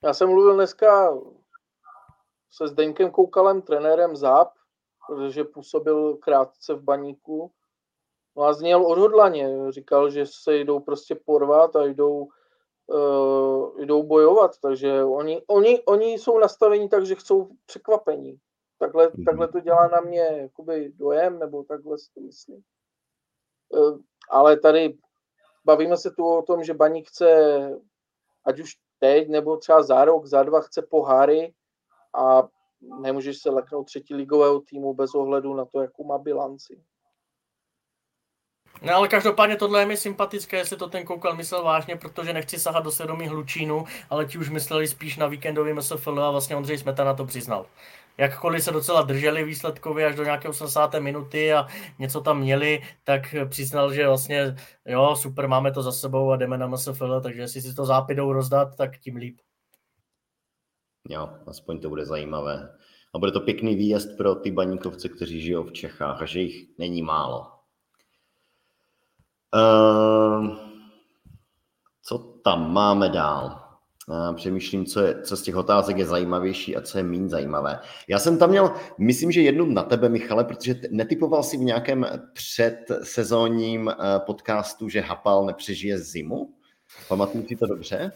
[0.05, 1.17] Já jsem mluvil dneska
[2.51, 4.53] se Zdeňkem Koukalem, trenérem ZAP,
[5.07, 7.51] protože působil krátce v baníku.
[8.35, 9.71] No a zněl odhodlaně.
[9.71, 12.27] Říkal, že se jdou prostě porvat a jdou,
[12.87, 14.51] uh, jdou bojovat.
[14.61, 18.39] Takže oni, oni, oni jsou nastavení tak, že chcou překvapení.
[18.79, 19.25] Takhle, mm-hmm.
[19.25, 22.61] takhle to dělá na mě jakoby dojem, nebo takhle si to myslím.
[23.69, 23.99] Uh,
[24.29, 24.97] ale tady
[25.65, 27.29] bavíme se tu o tom, že baník chce,
[28.45, 31.53] ať už teď, nebo třeba za rok, za dva chce poháry,
[32.15, 32.47] a
[33.01, 36.83] nemůžeš se leknout třetí ligového týmu bez ohledu na to, jakou má bilanci.
[38.81, 42.59] No ale každopádně tohle je mi sympatické, jestli to ten koukal myslel vážně, protože nechci
[42.59, 46.77] sahat do svědomí hlučínu, ale ti už mysleli spíš na víkendový MSFL a vlastně Ondřej
[46.77, 47.65] Smetana to přiznal.
[48.17, 50.93] Jakkoliv se docela drželi výsledkově až do nějaké 80.
[50.93, 51.67] minuty a
[51.99, 54.55] něco tam měli, tak přiznal, že vlastně
[54.85, 58.33] jo, super, máme to za sebou a jdeme na MSFL, takže jestli si to zápidou
[58.33, 59.37] rozdat, tak tím líp.
[61.09, 62.69] Jo, aspoň to bude zajímavé.
[63.15, 66.67] A bude to pěkný výjezd pro ty baníkovce, kteří žijou v Čechách a že jich
[66.77, 67.54] není málo.
[69.55, 70.57] Uh,
[72.03, 73.61] co tam máme dál?
[74.07, 77.79] Uh, přemýšlím, co, je, co z těch otázek je zajímavější a co je méně zajímavé.
[78.07, 82.05] Já jsem tam měl, myslím, že jednu na tebe, Michale, protože netypoval si v nějakém
[82.33, 83.93] předsezónním uh,
[84.25, 86.49] podcastu, že Hapal nepřežije zimu.
[87.07, 88.11] Pamatuju si to dobře?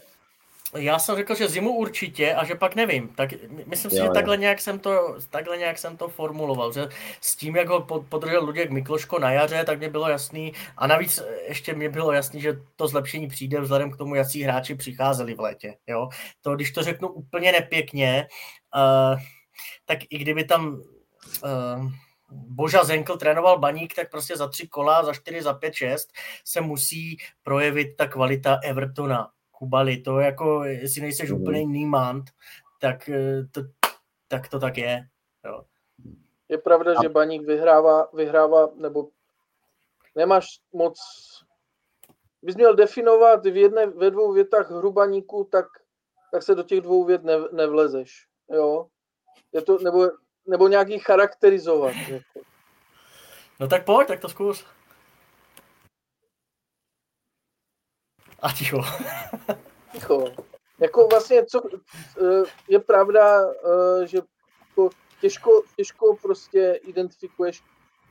[0.76, 3.08] Já jsem řekl, že zimu určitě a že pak nevím.
[3.08, 3.30] Tak
[3.66, 6.88] myslím si, jo, že takhle nějak, jsem to, takhle nějak jsem to formuloval, že
[7.20, 11.22] s tím, jak ho podržel Luděk Mikloško na jaře, tak mě bylo jasný a navíc
[11.48, 15.40] ještě mě bylo jasný, že to zlepšení přijde vzhledem k tomu, jaký hráči přicházeli v
[15.40, 15.76] létě.
[15.86, 16.08] Jo?
[16.40, 18.26] To, když to řeknu úplně nepěkně,
[18.74, 19.20] uh,
[19.84, 21.90] tak i kdyby tam uh,
[22.30, 26.12] Boža Zenkl trénoval baník, tak prostě za tři kola, za čtyři, za pět, šest
[26.44, 29.30] se musí projevit ta kvalita Evertona
[29.60, 31.40] Kubali, to jako, jestli nejseš mm.
[31.40, 32.24] úplně nímant,
[32.80, 33.60] tak eh, to,
[34.28, 35.08] tak to tak je.
[35.44, 35.62] Jo.
[36.48, 37.02] Je pravda, A...
[37.02, 39.08] že Baník vyhrává, vyhrává, nebo
[40.16, 40.98] nemáš moc
[42.42, 45.66] bys měl definovat v jedné, ve dvou větách hru baníku, tak,
[46.32, 48.26] tak se do těch dvou vět ne, nevlezeš.
[48.50, 48.86] Jo?
[49.52, 50.10] Je to, nebo,
[50.46, 51.94] nebo nějaký charakterizovat.
[52.08, 52.40] Jako.
[53.60, 54.66] No tak pojď, tak to zkus.
[58.42, 58.80] A ticho.
[59.92, 60.24] ticho.
[60.80, 61.60] Jako vlastně, co,
[62.22, 64.18] eh, je pravda, eh, že
[64.68, 67.62] jako těžko, těžko prostě identifikuješ,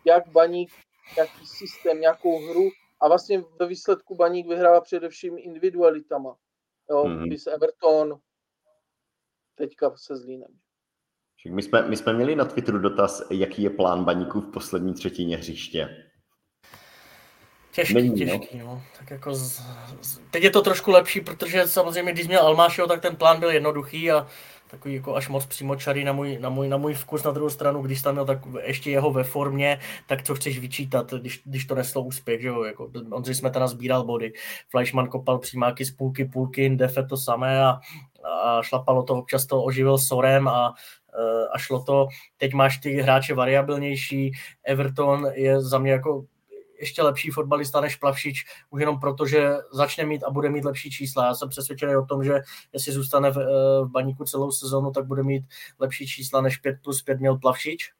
[0.05, 0.71] jak baník,
[1.17, 2.69] jaký systém, nějakou hru
[3.01, 6.35] a vlastně ve výsledku baník vyhrává především individualitama.
[6.89, 7.53] Jo, mm-hmm.
[7.53, 8.19] Everton,
[9.55, 10.51] teďka se Zlínem.
[11.49, 15.37] My jsme, my jsme měli na Twitteru dotaz, jaký je plán baníků v poslední třetině
[15.37, 16.08] hřiště.
[17.79, 18.65] Těžký, Není, těžký, no.
[18.65, 18.81] no.
[18.99, 19.61] Tak jako z,
[20.01, 23.49] z, teď je to trošku lepší, protože samozřejmě, když měl Almášeho, tak ten plán byl
[23.49, 24.27] jednoduchý a
[24.69, 27.23] takový jako až moc přímočarý na můj, na, můj, na můj vkus.
[27.23, 31.13] Na druhou stranu, když tam měl tak ještě jeho ve formě, tak co chceš vyčítat,
[31.13, 32.63] když, když to neslo úspěch, že jo?
[32.63, 34.33] Jako, Ondřej jsme teda sbíral body.
[34.69, 37.79] Fleischmann kopal přímáky z půlky, půlky, Defe to samé a,
[38.43, 40.73] a šlapalo to občas to oživil Sorem a,
[41.51, 42.07] a šlo to.
[42.37, 44.31] Teď máš ty hráče variabilnější,
[44.63, 46.25] Everton je za mě jako
[46.79, 50.91] ještě lepší fotbalista než Plavšič, už jenom proto, že začne mít a bude mít lepší
[50.91, 51.25] čísla.
[51.25, 52.33] Já jsem přesvědčený o tom, že
[52.73, 55.43] jestli zůstane v, eh, v baníku celou sezonu, tak bude mít
[55.79, 57.91] lepší čísla než 5 plus 5 měl Plavšič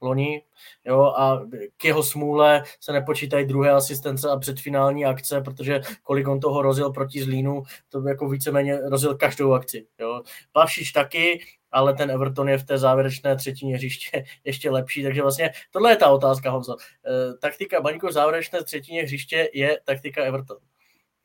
[0.00, 0.42] loni,
[0.84, 6.40] jo, a k jeho smůle se nepočítají druhé asistence a předfinální akce, protože kolik on
[6.40, 10.22] toho rozil proti Zlínu, to by jako víceméně rozil každou akci, jo.
[10.52, 11.40] Plavšič taky,
[11.72, 15.96] ale ten Everton je v té závěrečné třetině hřiště ještě lepší, takže vlastně tohle je
[15.96, 16.76] ta otázka, Honzo.
[17.06, 20.56] E, taktika Baníku v závěrečné třetině hřiště je taktika Everton.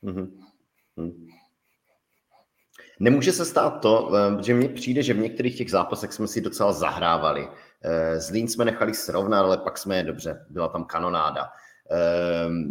[0.04, 0.54] Mm-hmm.
[3.00, 6.42] Nemůže se stát to, eh, že mně přijde, že v některých těch zápasech jsme si
[6.42, 7.48] docela zahrávali.
[7.82, 11.50] Eh, Zlín jsme nechali srovnat, ale pak jsme je dobře, byla tam kanonáda.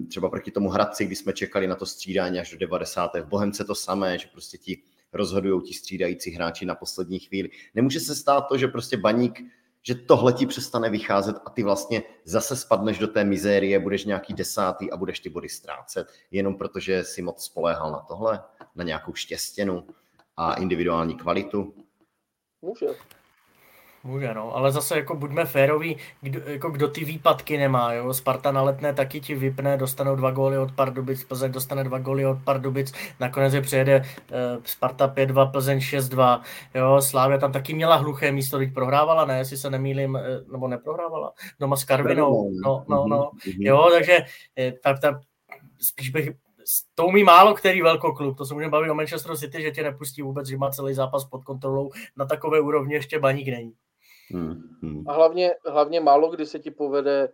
[0.09, 3.21] Třeba proti tomu Hradci, kdy jsme čekali na to střídání až do 90.
[3.21, 4.83] V Bohemce to samé, že prostě ti
[5.13, 7.51] rozhodují ti střídající hráči na poslední chvíli.
[7.75, 9.41] Nemůže se stát to, že prostě baník,
[9.83, 14.35] že tohle ti přestane vycházet a ty vlastně zase spadneš do té mizérie, budeš nějaký
[14.35, 18.43] desátý a budeš ty body ztrácet, jenom protože si moc spoléhal na tohle,
[18.75, 19.87] na nějakou štěstěnu
[20.37, 21.75] a individuální kvalitu.
[22.63, 22.87] Může.
[24.05, 28.53] Může, no, ale zase jako buďme féroví, kdo, jako kdo ty výpadky nemá, jo, Sparta
[28.53, 32.39] na letné taky ti vypne, dostanou dva góly od Pardubic, Plzeň dostane dva góly od
[32.45, 36.41] Pardubic, nakonec je přijede uh, Sparta 5-2, Plzeň 6-2,
[36.75, 40.23] jo, Slávia tam taky měla hluché místo, teď prohrávala, ne, jestli se nemýlím, eh,
[40.53, 43.63] nebo neprohrávala, doma s Karvinou, no, no, no, mhm.
[43.63, 44.19] jo, takže
[44.59, 45.21] eh, ta, ta,
[45.81, 46.31] spíš bych
[46.95, 50.23] to umí málo který velkoklub, to se můžeme bavit o Manchester City, že tě nepustí
[50.23, 53.73] vůbec, že má celý zápas pod kontrolou, na takové úrovni ještě baník není.
[54.31, 55.09] Hmm, hmm.
[55.09, 57.33] A hlavně, hlavně málo kdy se ti povede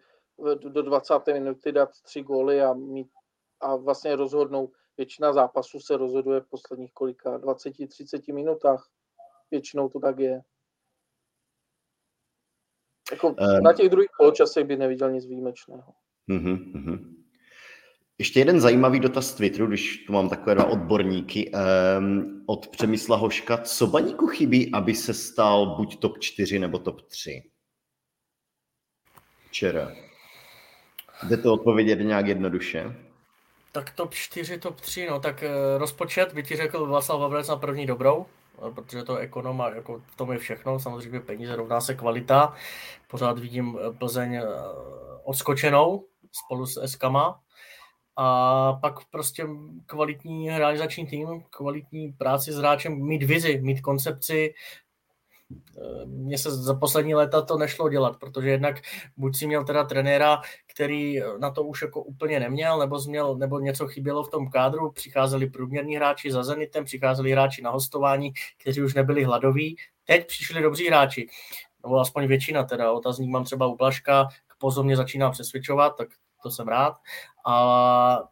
[0.55, 1.15] do 20.
[1.33, 3.09] minuty dát tři góly a, mít,
[3.61, 4.73] a vlastně rozhodnou.
[4.97, 8.89] Většina zápasů se rozhoduje v posledních kolika 20-30 minutách.
[9.51, 10.41] Většinou to tak je.
[13.13, 15.93] Jako um, na těch druhých poločasech by neviděl nic výjimečného.
[16.31, 17.18] Uh-huh.
[18.21, 21.53] Ještě jeden zajímavý dotaz z Twitteru, když tu mám takové dva odborníky.
[21.99, 23.57] Um, od Přemysla Hoška.
[23.59, 27.43] Co baníku chybí, aby se stal buď top 4 nebo top 3?
[29.49, 29.93] Včera.
[31.23, 32.97] Jde to odpovědět nějak jednoduše?
[33.73, 37.57] Tak top 4, top 3, no tak uh, rozpočet by ti řekl Václav Vabrec na
[37.57, 38.27] první dobrou,
[38.69, 42.55] eh, protože to ekonom a jako v tom je všechno, samozřejmě peníze rovná se kvalita.
[43.09, 44.41] Pořád vidím eh, Plzeň
[45.25, 47.41] odskočenou spolu s Eskama,
[48.21, 49.47] a pak prostě
[49.87, 54.55] kvalitní realizační tým, kvalitní práci s hráčem, mít vizi, mít koncepci.
[55.53, 58.81] E, mně se za poslední léta to nešlo dělat, protože jednak
[59.17, 63.61] buď si měl teda trenéra, který na to už jako úplně neměl, nebo, změl, nebo
[63.61, 68.83] něco chybělo v tom kádru, přicházeli průměrní hráči za Zenitem, přicházeli hráči na hostování, kteří
[68.83, 69.77] už nebyli hladoví.
[70.05, 71.29] Teď přišli dobří hráči,
[71.83, 72.93] nebo aspoň většina teda.
[72.93, 76.09] Otazník mám třeba u Blaška, k pozorně začíná přesvědčovat, tak
[76.43, 76.97] to jsem rád.
[77.47, 78.29] A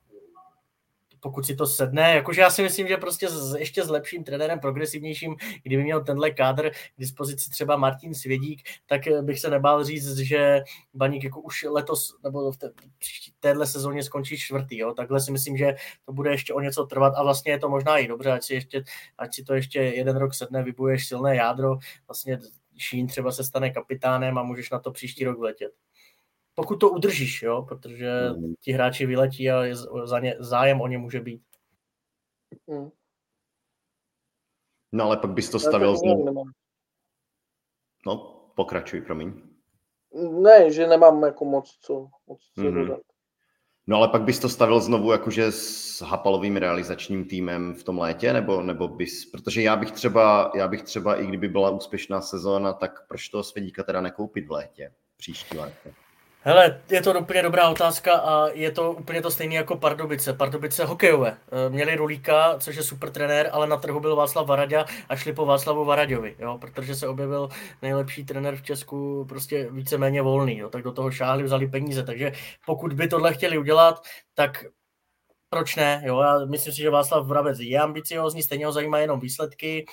[1.26, 4.60] pokud si to sedne, jakože já si myslím, že prostě s, ještě s lepším trenérem,
[4.60, 10.16] progresivnějším, kdyby měl tenhle kádr k dispozici třeba Martin Svědík, tak bych se nebál říct,
[10.16, 10.62] že
[10.94, 14.78] Baník jako už letos nebo v té, příští téhle sezóně skončí čtvrtý.
[14.78, 14.92] Jo?
[14.92, 17.98] Takhle si myslím, že to bude ještě o něco trvat a vlastně je to možná
[17.98, 18.84] i dobře, ať si, ještě,
[19.18, 21.78] ať si to ještě jeden rok sedne, vybuješ silné jádro,
[22.08, 22.38] vlastně
[22.76, 25.72] Šín třeba se stane kapitánem a můžeš na to příští rok vletět
[26.58, 28.54] pokud to udržíš, jo, protože mm.
[28.60, 31.42] ti hráči vyletí a je za ně, zájem o ně může být.
[32.66, 32.90] Mm.
[34.92, 36.44] No ale pak bys to stavil znovu.
[38.06, 39.42] No, pokračuj, promiň.
[40.42, 42.74] Ne, že nemám jako moc co, moc co mm-hmm.
[42.74, 43.00] dodat.
[43.86, 48.32] No ale pak bys to stavil znovu jakože s Hapalovým realizačním týmem v tom létě,
[48.32, 52.72] nebo, nebo bys, protože já bych třeba, já bych třeba, i kdyby byla úspěšná sezóna,
[52.72, 55.94] tak proč toho Svědíka teda nekoupit v létě, příští létě?
[56.48, 60.32] Hele, je to úplně dobrá otázka a je to úplně to stejné jako Pardubice.
[60.32, 61.36] Pardubice hokejové.
[61.66, 65.32] Eh, měli Rulíka, což je super trenér, ale na trhu byl Václav Varaďa a šli
[65.32, 67.48] po Václavu Varaďovi, jo, protože se objevil
[67.82, 72.02] nejlepší trenér v Česku, prostě víceméně volný, jo, tak do toho šáhli, vzali peníze.
[72.02, 72.32] Takže
[72.66, 74.02] pokud by tohle chtěli udělat,
[74.34, 74.64] tak
[75.50, 76.02] proč ne?
[76.04, 76.20] Jo?
[76.20, 79.86] Já myslím si, že Václav Vravec je ambiciozní, stejně ho zajímá jenom výsledky,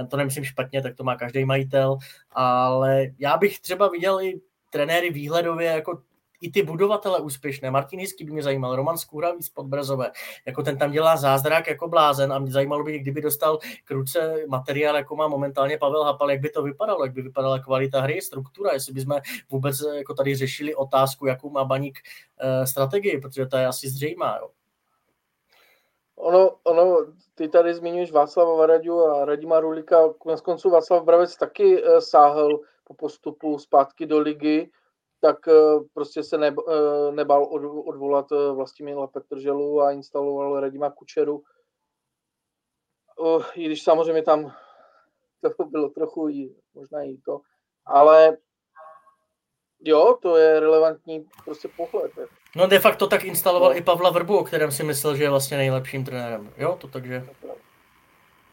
[0.00, 1.96] eh, to nemyslím špatně, tak to má každý majitel,
[2.30, 6.02] ale já bych třeba viděl i trenéry výhledově jako
[6.40, 7.70] i ty budovatele úspěšné.
[7.70, 10.10] Martin Hysky by mě zajímal, Roman Skůravý z Podbrazové,
[10.46, 14.36] jako ten tam dělá zázrak jako blázen a mě zajímalo by, kdyby dostal k ruce
[14.48, 18.20] materiál, jako má momentálně Pavel Hapal, jak by to vypadalo, jak by vypadala kvalita hry,
[18.22, 23.56] struktura, jestli bychom vůbec jako tady řešili otázku, jakou má baník uh, strategii, protože to
[23.56, 24.38] je asi zřejmá.
[24.40, 24.48] Jo.
[26.16, 29.96] Ono, ono, ty tady zmiňuješ Václava Varaďu a Radima Rulika.
[30.18, 34.70] Konec konců Václav Bravec taky uh, sáhl po postupu zpátky do ligy,
[35.20, 40.90] tak uh, prostě se ne, uh, nebal od, odvolat uh, Vlastimila Petrželu a instaloval Radima
[40.90, 41.42] Kučeru.
[43.18, 44.52] Uh, I když samozřejmě tam
[45.56, 47.40] to bylo trochu i, možná i to,
[47.86, 48.36] ale
[49.80, 52.12] jo, to je relevantní prostě pohled.
[52.56, 53.76] No de facto tak instaloval no.
[53.76, 56.52] i Pavla Vrbu, o kterém si myslel, že je vlastně nejlepším trenérem.
[56.56, 57.28] Jo, to takže...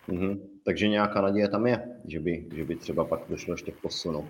[0.09, 0.54] Mm-hmm.
[0.65, 4.29] Takže nějaká naděje tam je, že by, že by třeba pak došlo ještě k posunu.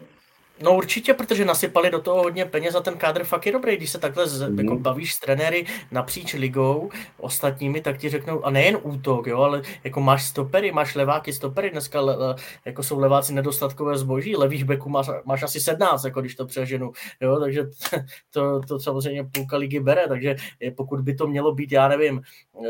[0.63, 3.77] No určitě, protože nasypali do toho hodně peněz a ten kádr fakt je dobrý.
[3.77, 4.59] Když se takhle z, mm.
[4.59, 9.61] jako bavíš s trenéry napříč ligou ostatními, tak ti řeknou, a nejen útok, jo, ale
[9.83, 12.35] jako máš stopery, máš leváky stopery, dneska le, le,
[12.65, 16.91] jako jsou leváci nedostatkové zboží, levých beků máš, máš asi 17, jako když to přeženu,
[17.21, 17.63] jo, takže
[18.31, 20.35] to, to samozřejmě půlka ligy bere, takže
[20.77, 22.21] pokud by to mělo být, já nevím,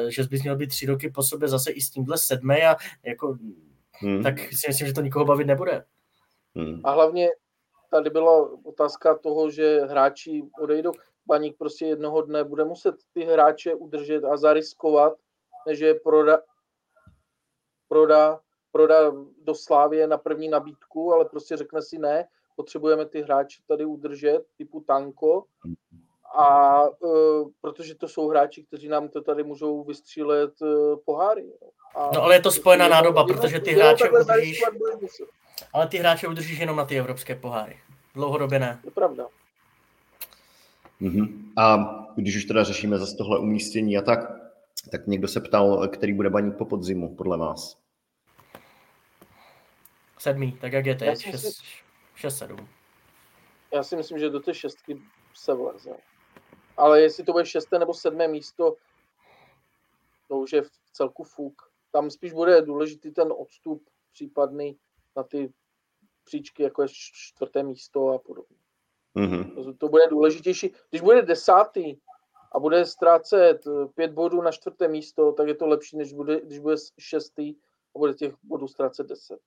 [0.10, 3.38] že bys měl být tři roky po sobě zase i s tímhle sedmé a jako,
[3.92, 4.24] hmm.
[4.24, 5.84] tak si myslím, že to nikoho bavit nebude.
[6.56, 6.82] Hmm.
[6.84, 7.28] A hlavně
[7.90, 10.92] tady byla otázka toho, že hráči odejdou.
[11.28, 15.14] Baník prostě jednoho dne bude muset ty hráče udržet a zariskovat,
[15.68, 16.40] než je proda,
[17.88, 18.40] proda,
[18.72, 19.12] proda
[19.44, 24.42] do Slávě na první nabídku, ale prostě řekne si ne, potřebujeme ty hráče tady udržet,
[24.58, 25.44] typu Tanko,
[26.36, 31.54] a uh, protože to jsou hráči, kteří nám to tady můžou vystřílet uh, poháry.
[31.96, 34.64] A no ale je to spojená nádoba, protože ty hráče udržíš,
[35.74, 37.80] ale ty hráče udržíš jenom na ty evropské poháry.
[38.14, 38.80] Dlouhodobě ne.
[38.82, 39.28] To je pravda.
[41.02, 41.54] Mm-hmm.
[41.58, 41.78] A
[42.16, 44.20] když už teda řešíme zase tohle umístění a tak,
[44.92, 47.78] tak někdo se ptal, který bude baník po podzimu, podle vás?
[50.18, 51.36] Sedmý, tak jak je teď,
[52.18, 52.68] 6-7.
[53.74, 55.02] Já si myslím, že do té šestky
[55.34, 55.92] se vleze.
[56.78, 58.76] Ale jestli to bude šesté nebo sedmé místo,
[60.28, 61.62] to už je v celku fuk.
[61.92, 63.84] Tam spíš bude důležitý ten odstup
[64.14, 64.78] případný
[65.16, 65.54] na ty
[66.24, 68.58] příčky, jako je čtvrté místo a podobně.
[69.16, 69.64] Mm-hmm.
[69.64, 70.74] To, to bude důležitější.
[70.90, 71.98] Když bude desátý
[72.52, 76.42] a bude ztrácet eh, pět bodů na čtvrté místo, tak je to lepší, než bude,
[76.42, 77.56] když bude šestý
[77.96, 79.40] a bude těch bodů ztrácet deset.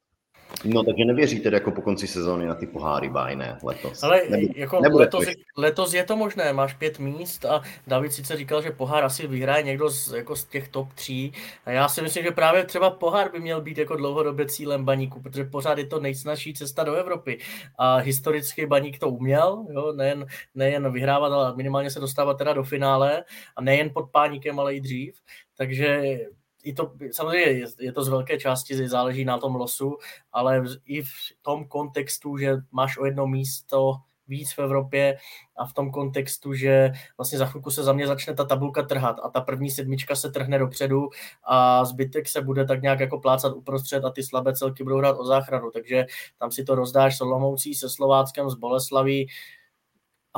[0.65, 4.03] No takže nevěříte jako po konci sezóny na ty poháry bajné letos?
[4.03, 5.25] Ale nebude, jako nebude letos,
[5.57, 9.63] letos je to možné, máš pět míst a David sice říkal, že pohár asi vyhraje
[9.63, 11.33] někdo z, jako z těch top tří.
[11.65, 15.23] A já si myslím, že právě třeba pohár by měl být jako dlouhodobě cílem baníku,
[15.23, 17.39] protože pořád je to nejsnažší cesta do Evropy.
[17.79, 22.65] A historicky baník to uměl, jo, nejen, nejen vyhrávat, ale minimálně se dostávat teda do
[22.65, 23.25] finále
[23.57, 25.15] a nejen pod páníkem, ale i dřív,
[25.57, 26.19] takže
[26.63, 29.97] i to, samozřejmě je, je to z velké části, záleží na tom losu,
[30.33, 33.95] ale i v tom kontextu, že máš o jedno místo
[34.29, 35.17] víc v Evropě
[35.57, 39.17] a v tom kontextu, že vlastně za chvilku se za mě začne ta tabulka trhat
[39.23, 41.09] a ta první sedmička se trhne dopředu
[41.45, 45.17] a zbytek se bude tak nějak jako plácat uprostřed a ty slabé celky budou hrát
[45.19, 46.07] o záchranu, takže
[46.39, 49.29] tam si to rozdáš s Olomoucí, se Slováckem, s Boleslaví,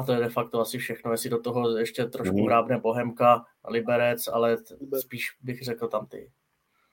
[0.00, 2.46] a to je de facto asi všechno, jestli do toho ještě trošku mm.
[2.46, 4.56] hrábne Bohemka, Liberec, ale
[5.00, 6.32] spíš bych řekl tam ty.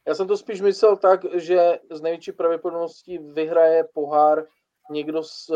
[0.08, 4.46] Já jsem to spíš myslel tak, že z největší pravděpodobností vyhraje pohár
[4.92, 5.50] někdo z,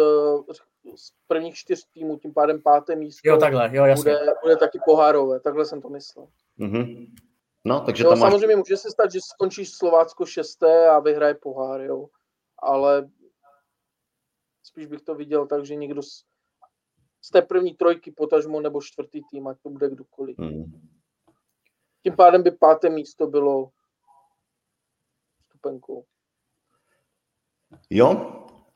[0.96, 4.12] z prvních čtyř týmů, tím pádem páté místo jo, takhle, jo, jasně.
[4.12, 6.28] Bude, bude taky pohárové, takhle jsem to myslel.
[6.60, 7.08] Mm-hmm.
[7.66, 8.32] No, takže jo, tam máš...
[8.32, 12.08] samozřejmě může se stát, že skončíš Slovácko šesté a vyhraje pohár, jo.
[12.60, 13.10] Ale
[14.64, 16.24] spíš bych to viděl tak, že někdo z,
[17.22, 20.40] z té první trojky potažmo nebo čtvrtý tým, ať to bude kdokoliv.
[20.40, 20.82] Hmm.
[22.04, 23.70] Tím pádem by páté místo bylo
[25.46, 26.06] stupenkou.
[27.90, 28.12] Jo,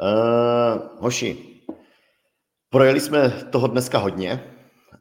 [0.01, 1.61] uh, hoši,
[2.69, 4.51] projeli jsme toho dneska hodně.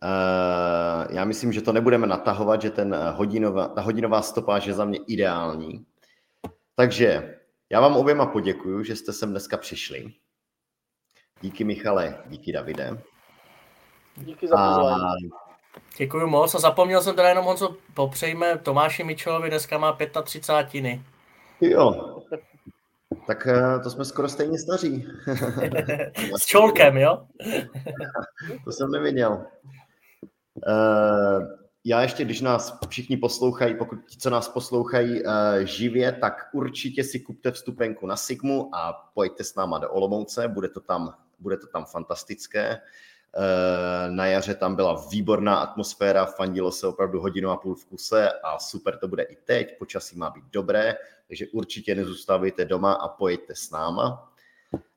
[0.03, 4.85] Uh, já myslím, že to nebudeme natahovat, že ten hodinová, ta hodinová stopáž je za
[4.85, 5.87] mě ideální.
[6.75, 7.41] Takže
[7.71, 10.13] já vám oběma poděkuju, že jste sem dneska přišli.
[11.41, 13.03] Díky Michale, díky Davide.
[14.17, 15.31] Díky za pozvání.
[15.97, 21.01] Děkuji moc a zapomněl jsem teda jenom, co popřejme Tomáši Mičelovi, dneska má 35.
[21.61, 22.15] Jo,
[23.27, 25.07] tak eh, to jsme skoro stejně staří.
[26.39, 27.27] S čolkem, jo?
[28.65, 29.47] to jsem neviděl.
[30.67, 31.47] Uh,
[31.85, 35.31] já ještě, když nás všichni poslouchají, pokud ti, co nás poslouchají uh,
[35.65, 40.69] živě, tak určitě si kupte vstupenku na Sigmu a pojďte s náma do Olomouce, bude
[40.69, 42.81] to tam, bude to tam fantastické.
[44.11, 48.59] Na jaře tam byla výborná atmosféra, fandilo se opravdu hodinu a půl v kuse a
[48.59, 50.95] super to bude i teď, počasí má být dobré,
[51.29, 54.31] takže určitě nezůstávejte doma a pojďte s náma.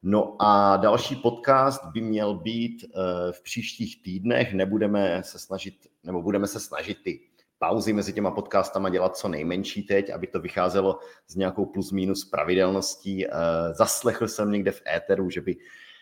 [0.03, 4.53] No a další podcast by měl být eh, v příštích týdnech.
[4.53, 7.19] Nebudeme se snažit, nebo budeme se snažit ty
[7.59, 12.25] pauzy mezi těma podcastama dělat co nejmenší teď, aby to vycházelo s nějakou plus minus
[12.25, 13.27] pravidelností.
[13.27, 13.31] Eh,
[13.71, 15.57] zaslechl jsem někde v éteru, že by,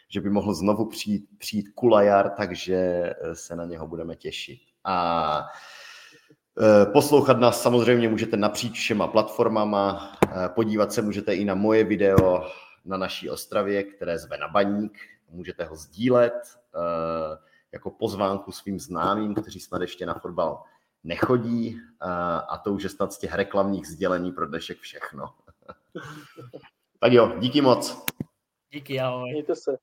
[0.07, 4.59] že by mohl znovu přijít, přijít Kulajar, takže eh, se na něho budeme těšit.
[4.83, 5.47] A
[6.93, 10.11] Poslouchat nás samozřejmě můžete napříč všema platformama,
[10.47, 12.47] podívat se můžete i na moje video,
[12.85, 14.97] na naší Ostravě, které zve na baník.
[15.29, 16.33] Můžete ho sdílet
[17.71, 20.63] jako pozvánku svým známým, kteří snad ještě na fotbal
[21.03, 21.79] nechodí
[22.49, 25.25] a to už je snad z těch reklamních sdělení pro dnešek všechno.
[26.99, 28.05] tak jo, díky moc.
[28.71, 29.31] Díky, ahoj.
[29.31, 29.77] Mějte se.